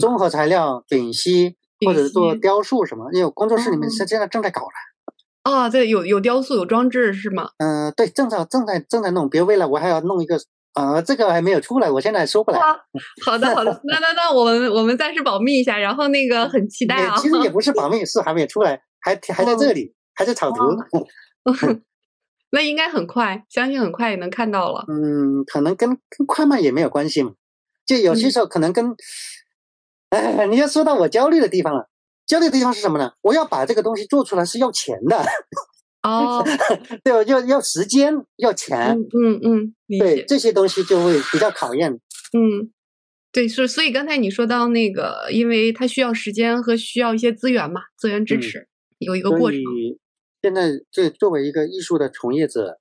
[0.00, 1.56] 综合材料、丙烯。
[1.84, 3.04] 或者做雕塑什么？
[3.12, 4.72] 因为工作室里面现现在正在搞了。
[5.42, 7.50] 啊，对，有有雕塑，有装置是吗？
[7.58, 9.28] 嗯，对，正在正在正在弄。
[9.28, 10.38] 别为了我还要弄一个，
[10.72, 12.58] 呃，这个还没有出来，我现在说不来。
[13.22, 17.14] 好的，好的，那那那我们我们暂时保密一下，然后那个很期待啊。
[17.18, 20.62] 其实也不是保密，是还没有出来，还还在这里，还在草图。
[22.50, 24.84] 那应该很快，相信很快也能看到了。
[24.88, 27.32] 嗯，可能跟跟快慢也没有关系嘛，
[27.84, 28.94] 就有些时候可能跟。
[30.10, 31.88] 哎，你要说到我焦虑的地方了。
[32.26, 33.10] 焦虑的地方是什么呢？
[33.22, 35.24] 我要把这个东西做出来是要钱的。
[36.02, 36.44] 哦，
[37.02, 37.22] 对吧？
[37.24, 38.96] 要要时间，要钱。
[38.96, 41.92] 嗯嗯，对这些东西就会比较考验。
[42.32, 42.70] 嗯，
[43.32, 48.68] 对，所所以刚才你说到那个，因为它需要时间和需要一些资源嘛，资源支持
[48.98, 49.60] 有一个过程。
[50.42, 52.78] 现在这作为一个艺术的从业者，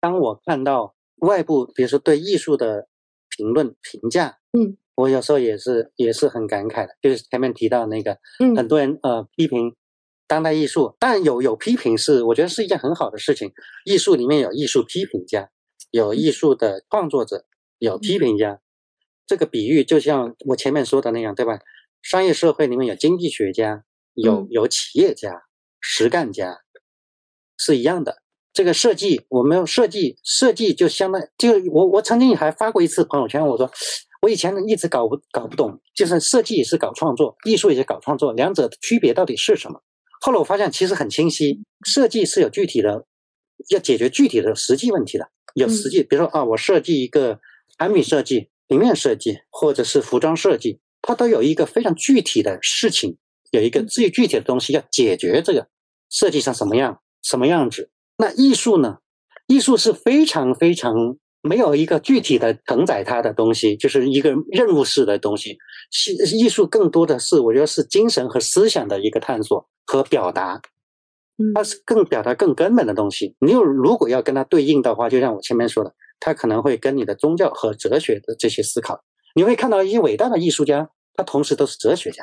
[0.00, 2.88] 当我看到外部，比如说对艺术的
[3.28, 4.76] 评论评价，嗯。
[4.96, 9.74] 我有时候也是也是很感慨的，就是前面提到那个，嗯很多人呃批评
[10.26, 13.50] 当代艺术，但有有批评是我觉得是一件很好的事情。
[13.86, 15.48] 艺术里面有艺术批评家，
[15.90, 17.46] 有艺术的创作者，
[17.78, 18.60] 有批评家。
[19.26, 21.60] 这个比喻就像我前面说的那样，对吧？
[22.02, 25.44] 商业社会里面有经济学家，有有企业家、
[25.80, 26.60] 实干家，
[27.60, 28.16] 是一样的。
[28.52, 33.70] 这个设计，我们设计设计就相当就我我曾经还发过一次朋友圈，我说。
[34.22, 39.80] 我以前一直搞不搞不懂，就是设计也是搞创作，艺术也是搞创作，两者的区别到底是什么？
[40.20, 43.06] 后来我发现其实很清晰，设计是有具体的，
[43.70, 47.40] 要解决具体的实际问题的，有实际，比如说啊，我设计一个
[47.78, 53.16] 产品设计、平面设计或者是服装设计，它都有一个非常具体的事情，
[53.52, 55.68] 有一个最具体的东西要解决这个
[56.10, 57.90] 设计成什么样什么样子。
[58.16, 58.98] 那艺术呢？
[59.46, 61.16] 艺术是非常非常。
[61.42, 65.56] 没有一个具体的承载它的东西，就是一个任务式的东西。
[66.32, 70.60] 艺艺术更多的是，我觉得是精神和思想的一个探索和表达，
[71.54, 73.36] 它是更表达更根本的东西。
[73.40, 79.02] 你有如果要跟它对应的话，就像我前面说的，它可能会跟你的宗教和哲学的这些思考。
[79.34, 82.22] 你会看到一些伟大的艺术家，他同时都是哲学家。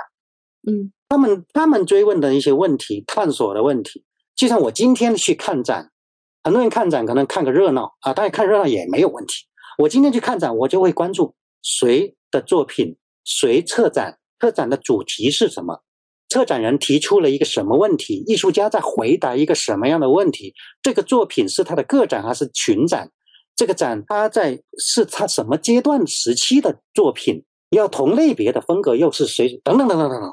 [0.70, 4.04] 嗯，他们他们追问的一些问题、探索的问题，
[4.38, 5.92] 就像我今天去看展，
[6.44, 9.46] 很多人看展可能看个热闹啊，当然看热闹也没有问题。
[9.80, 12.96] 我今天去看展，我就会关注谁的作品，
[13.26, 15.82] 谁策展，策展的主题是什么，
[16.30, 20.54] 策展人提出了一个什么问题，艺术家在回答一个什么样的问题，
[20.84, 23.12] 这个作品是他的个展还是群展？
[23.56, 27.44] 这个展它在是他什么阶段时期的作品？
[27.72, 29.60] 要同类别的风格又是谁？
[29.64, 30.32] 等等等等等等，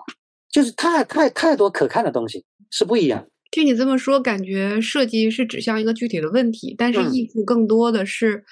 [0.52, 3.26] 就是太太太多可看的东西是不一样。
[3.54, 8.44] 听你这么说，感觉设计是指向一个具体的问题，但是艺术更多的是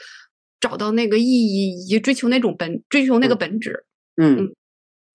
[0.61, 3.85] 找到那个意义以及追求那种本追求那个本质。
[4.17, 4.55] 嗯，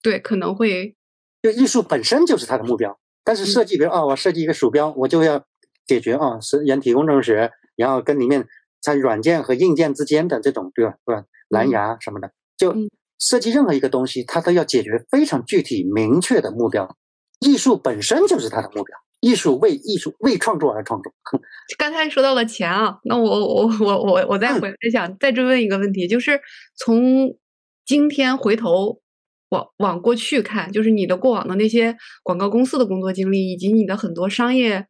[0.02, 0.94] 对，可能会
[1.42, 5.46] 就艺术本身就是它的目标，但是设计，比如啊，我设计一个鼠标，我就要
[5.86, 8.46] 解决啊是人体工程学，然后跟里面
[8.82, 12.76] 在软件和硬件之间的这种对吧对吧蓝牙什么的，就。
[13.20, 16.96] 设计任何一个东西，它都要解决非常具体明确的目标。
[17.40, 21.12] 艺术本身就是它的目标，艺术为艺术为创作而创作。
[21.78, 26.40] 刚才说到了钱啊，那我我我我我再回来想再追问一个问题，就是
[26.76, 27.36] 从
[27.86, 29.00] 今天回头
[29.50, 34.86] 往往过去看，就是你的过往的那些广告公司的工作经历，以及你的很多商业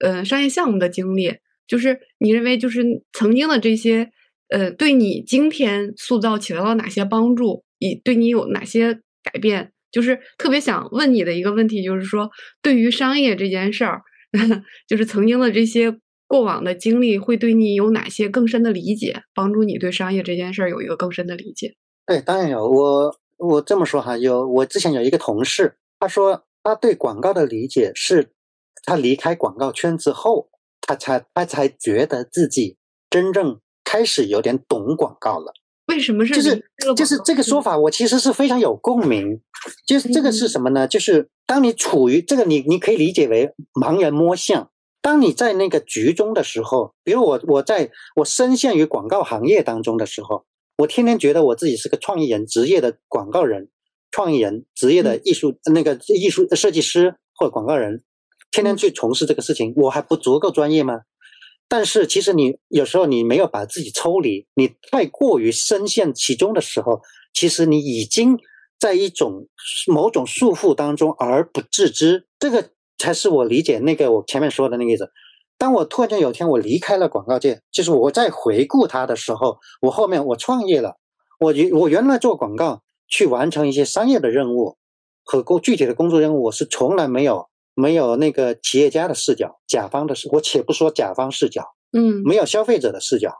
[0.00, 4.10] 呃商业项目的经历，就是你认为就是曾经的这些
[4.48, 7.64] 呃，对你今天塑造起到了哪些帮助？
[7.78, 9.71] 以对你有哪些改变？
[9.92, 12.30] 就是特别想问你的一个问题，就是说，
[12.62, 14.02] 对于商业这件事儿，
[14.88, 15.94] 就是曾经的这些
[16.26, 21.74] 过往的经历，会对你有哪些更深的理解，帮助你对商业这件事儿有一个更深的理解？
[22.06, 22.66] 对，当然有。
[22.68, 28.32] 我我这么说哈，有我之前有一个同事，他说他对广告的理解是，
[28.84, 30.48] 他离开广告圈之后，
[30.80, 32.76] 他才他才觉得自己
[33.10, 35.52] 真正开始有点懂广告了。
[35.92, 36.64] 为什么是就是
[36.96, 39.40] 就是这个说法，我其实是非常有共鸣。
[39.86, 40.88] 就是这个是什么呢？
[40.88, 44.70] 就是当你处于这个，你你可以理解为盲人摸象。
[45.02, 50.46] 当你在那个局中的时候，比如我我在我深陷于广告行业当中的时候，
[50.78, 53.68] 我天天觉得我自己是个创意人，职业的广告人，
[54.10, 58.02] 创意人，职业的艺术那个艺术设计师或广告人，
[58.50, 61.00] 天天去从事这个事情，我还不足够专业吗？
[61.74, 67.00] 但是，其实你有时候你没有把自己抽离，你太过于深陷其中的时候，
[67.32, 68.38] 其实你已经
[68.78, 69.48] 在一种
[69.86, 72.26] 某种束缚当中而不自知。
[72.38, 72.68] 这个
[72.98, 75.10] 才是我理解那个我前面说的那个意思。
[75.56, 80.98] 当我突然间有一天我离开了广告界，就是我在回顾它的时候，我后面我创业了，
[81.40, 84.76] 我原我原来做广告去完成一些商业的任务
[85.24, 87.48] 和工具体的工作任务，我是从来没有。
[87.74, 93.32] 没有那个企业家的视角，甲方的视，我且不说甲方视角，嗯，没有消费者的视角，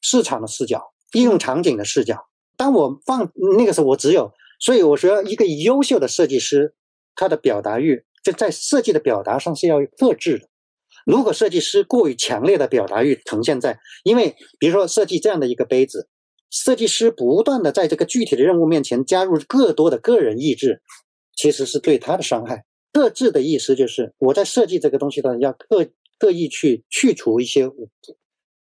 [0.00, 2.26] 市场的视角，应用场景的视角。
[2.56, 6.74] 当我放那个时候，我只有，所以我说，一个优秀的设计师，
[7.14, 10.48] 他的表达欲就在设计的表达上是要克制的。
[11.04, 16.08] 如果设计师过于强烈的表达欲呈现在，因为比如说设计这样的一个杯子，
[16.50, 20.82] 设计师不断的在这个具体的任务面前加入更多的个人意志，
[21.36, 22.64] 其实是对他的伤害。
[22.96, 25.86] 克制的意思就是我在设计这个东西的时候要特
[26.18, 27.70] 特意去去除一些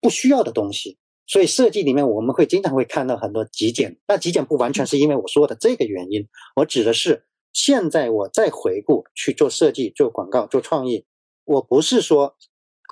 [0.01, 0.99] 不需要的东西，
[1.29, 3.97] 所以设计里面我们会经常会看到很多极简。
[4.09, 6.27] 那极简不完全是因为我说的这个原因，
[6.57, 7.23] 我指的是
[7.53, 11.05] 现在我再回顾去做设计、做广告、做创意，
[11.45, 12.35] 我不是说，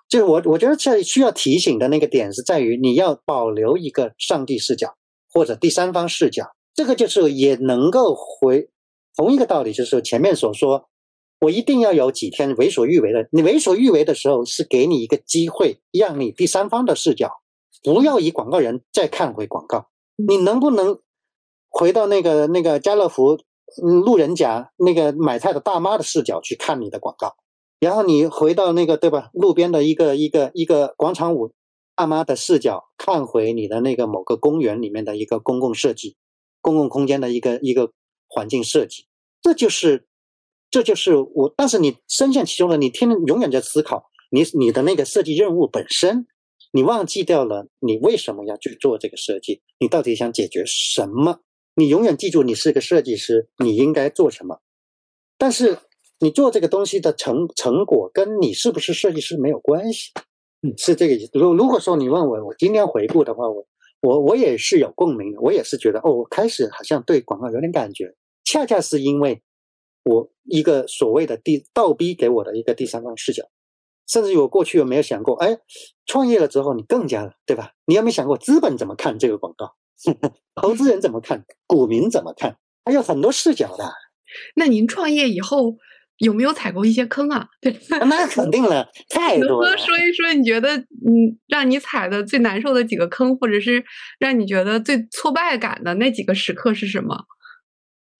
[0.09, 4.94] 就是我我觉得在需要提醒的那个点是在于你要保留一个上帝视角
[5.32, 8.70] 或者第三方视角，这个就是也能够回
[9.16, 10.89] 同一个道理，就是前面所说。
[11.40, 13.28] 我一定要有几天为所欲为的。
[13.32, 17.43] 你为所欲为的时候，是给你一个机会，让你第三方的视角，
[17.82, 19.89] 不要以广告人再看回广告。
[20.16, 21.01] 你能不能
[21.69, 23.39] 回到那个那个家乐福
[23.82, 27.35] 路人甲那个买菜的大妈的视角去看你的广告？
[27.78, 29.28] 然后你回到那个对吧？
[29.35, 31.52] 路边的一个一个一个广场舞
[31.94, 36.16] 大妈的视角看回你的那个某个公园里面的一个公共设计、
[36.62, 37.93] 公共空间的一个一个
[38.28, 39.05] 环境设计，
[39.43, 40.06] 这就是。
[40.74, 46.26] 这就是我，但是你深陷其中了，你天天永远在思考你你的那个设计任务本身，
[46.72, 51.38] 你忘记掉了你为什么要去做这个设计，你到底想解决什么？
[51.76, 54.62] 你永远记住你是个设计师，你应该做什么。
[55.38, 55.78] 但是
[56.18, 60.10] 你做这个东西的成成果跟你是不是设计师没有关系，
[60.62, 61.30] 嗯，是这个意思。
[61.34, 63.64] 如如果说你问我，我今天回顾的话，我
[64.01, 69.40] 我我也是有共鸣的，我也是觉得哦，我开始好像对广告有点感觉，恰恰是因为。
[70.05, 73.43] 我一个所谓的第倒逼给我的一个第三方视角，
[74.06, 75.59] 甚至于我过去有没有想过，哎，
[76.06, 77.72] 创业了之后你更加了，对吧？
[77.86, 79.74] 你有没有想过资本怎么看这个广告？
[80.60, 81.44] 投资人怎么看？
[81.66, 82.56] 股民怎么看？
[82.85, 83.90] 还有很多视角的。
[84.56, 85.76] 那您创业以后
[86.18, 87.48] 有没有踩过一些坑啊？
[87.60, 87.74] 对，
[88.06, 89.76] 那肯定了，太多了。
[89.78, 93.82] 说一说，你觉得嗯，让你踩的最难受的几个坑，或者是
[94.18, 97.24] 让你觉得最挫败感的那几个时刻是什么？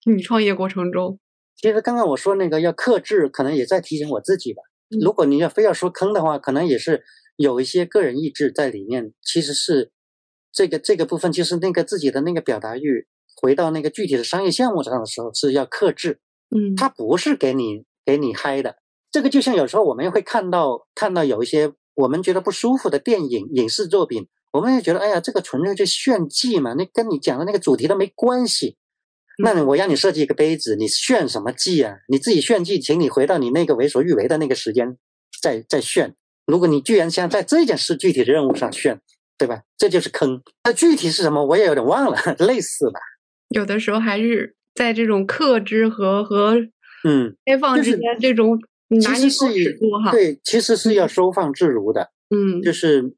[0.05, 1.19] 你创业过程中，
[1.55, 4.61] 其实刚刚我说那个要克制，可能也在提醒我自己吧。
[5.01, 7.03] 如果你要非要说坑的话，可能也是
[7.37, 9.13] 有一些个人意志在里面。
[9.23, 9.91] 其实是
[10.51, 13.07] 这个这个部分，就是那个自己的那个表达欲，
[13.41, 16.19] 回到那个具体的商业项目上的时候是要克制。
[16.55, 18.75] 嗯，它不是给你给你嗨的。
[19.11, 28.77] 这个就像有时候我们会看到看到有一些我们觉得不舒服的电影影视作品，我们也觉得哎呀，这个纯粹就炫技嘛，那跟你讲的那个主题都没关系。
[29.37, 31.97] 那我让你设计一个杯子，你炫什么技啊？
[32.07, 34.97] 你自己炫技，请你回到你那个为所欲为的那个时间
[35.41, 36.15] 再再炫。
[36.45, 39.01] 如果你居然想在这件事具体的任务上炫，
[39.37, 39.63] 对吧？
[39.77, 40.41] 这就是坑。
[40.63, 42.99] 那具体是什么，我也有点忘了，类似吧。
[43.49, 46.55] 有的时候还是在这种克制和和
[47.03, 48.57] 嗯开放之间，这种
[48.87, 52.11] 拿捏尺度哈对，其实是要收放自如的。
[52.29, 53.13] 嗯，就是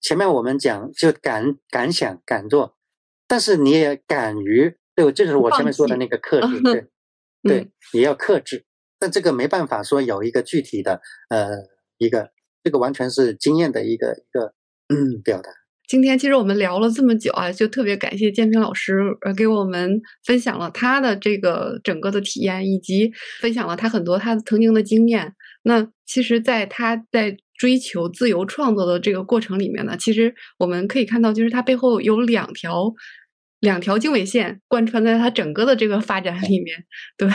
[0.00, 2.76] 前面我们讲就敢敢想敢做，
[3.26, 4.76] 但是你也敢于。
[4.96, 6.86] 对，这就是我前面说的那个克制，对，
[7.42, 8.64] 对，也要克制。
[8.98, 11.48] 但这个没办法说有一个具体的，呃，
[11.98, 12.30] 一个
[12.62, 14.54] 这个完全是经验的一个一个
[14.88, 15.50] 嗯表达。
[15.86, 23.12] 今天其实我们聊了这么久啊，就特别感谢建平老师呃给我们分享了他的这个整个的体验，以及
[23.42, 25.34] 分享了他很多他曾经的经验。
[25.64, 32.94] 那其实，在他在追求自由创作的这个过程里面呢，其实我们可以看到，就是他背后有两条。
[33.64, 36.84] 两条经纬线贯穿在他整个的这个发展里面，
[37.16, 37.28] 对，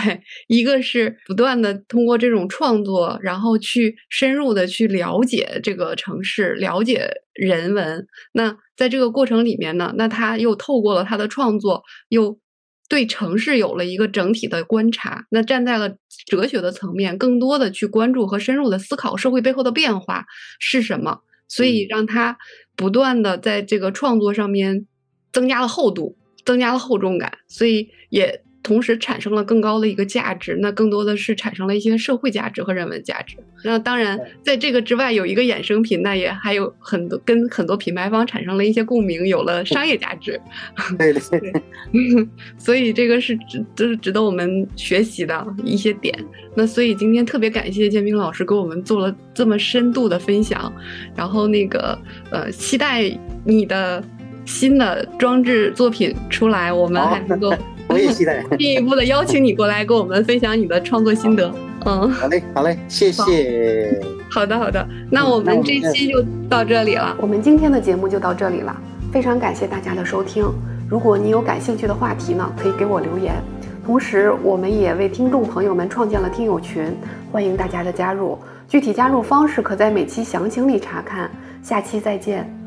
[0.47, 8.07] 一个是不断的通过这种创作，然后去深入的去了解这个城市，了解人文。
[8.31, 12.39] 那在这个过程里面呢，那他又透过了他的创作，又
[12.87, 15.25] 对城市有了一个整体的观察。
[15.31, 15.97] 那站在了
[16.27, 20.25] 哲学的层面，更多的去关注和深入的思考社会背后的变化
[20.59, 22.37] 是什么，所以让他
[22.75, 24.85] 不断的在这个创作上面
[25.33, 26.18] 增加了厚度。
[26.49, 30.57] 增加了厚重感，所以也同时产生了更高的一个价值。
[30.59, 33.37] 那更多的是产生了一些社会价值和人文价值。
[33.63, 40.41] 那当然，在这个之外有一个衍生品，那也还有很多跟很多品牌方产生了一些共鸣，有了商业价值。
[40.97, 42.27] 对对对，
[42.57, 46.17] 所以这个是值，这是值得我们学习的一些点。
[46.55, 50.73] 那所以今天特别感谢建斌老师给我们做了这么深度的分享，
[51.15, 51.95] 然后那个
[52.31, 53.03] 呃，期待
[53.45, 54.03] 你的。
[54.49, 57.53] 新的装置作品出来，我们还能够，
[57.87, 61.53] 我也期待 进一步的邀请你过来跟我们分享你的创作心得。
[61.85, 64.01] 嗯，好嘞，好嘞，谢谢。
[64.29, 67.15] 好的，好的，那我们这期就到这里了。
[67.21, 68.75] 我们今天的节目就到这里了，
[69.13, 70.51] 非常感谢大家的收听。
[70.89, 73.35] 如果你有感兴趣的话题呢，可以给我留言。
[73.85, 76.91] 同时，我们也为听众朋友们创建了听友群，
[77.31, 78.37] 欢迎大家的加入。
[78.67, 81.29] 具体加入方式可在每期详情里查看。
[81.61, 82.58] 下期再见。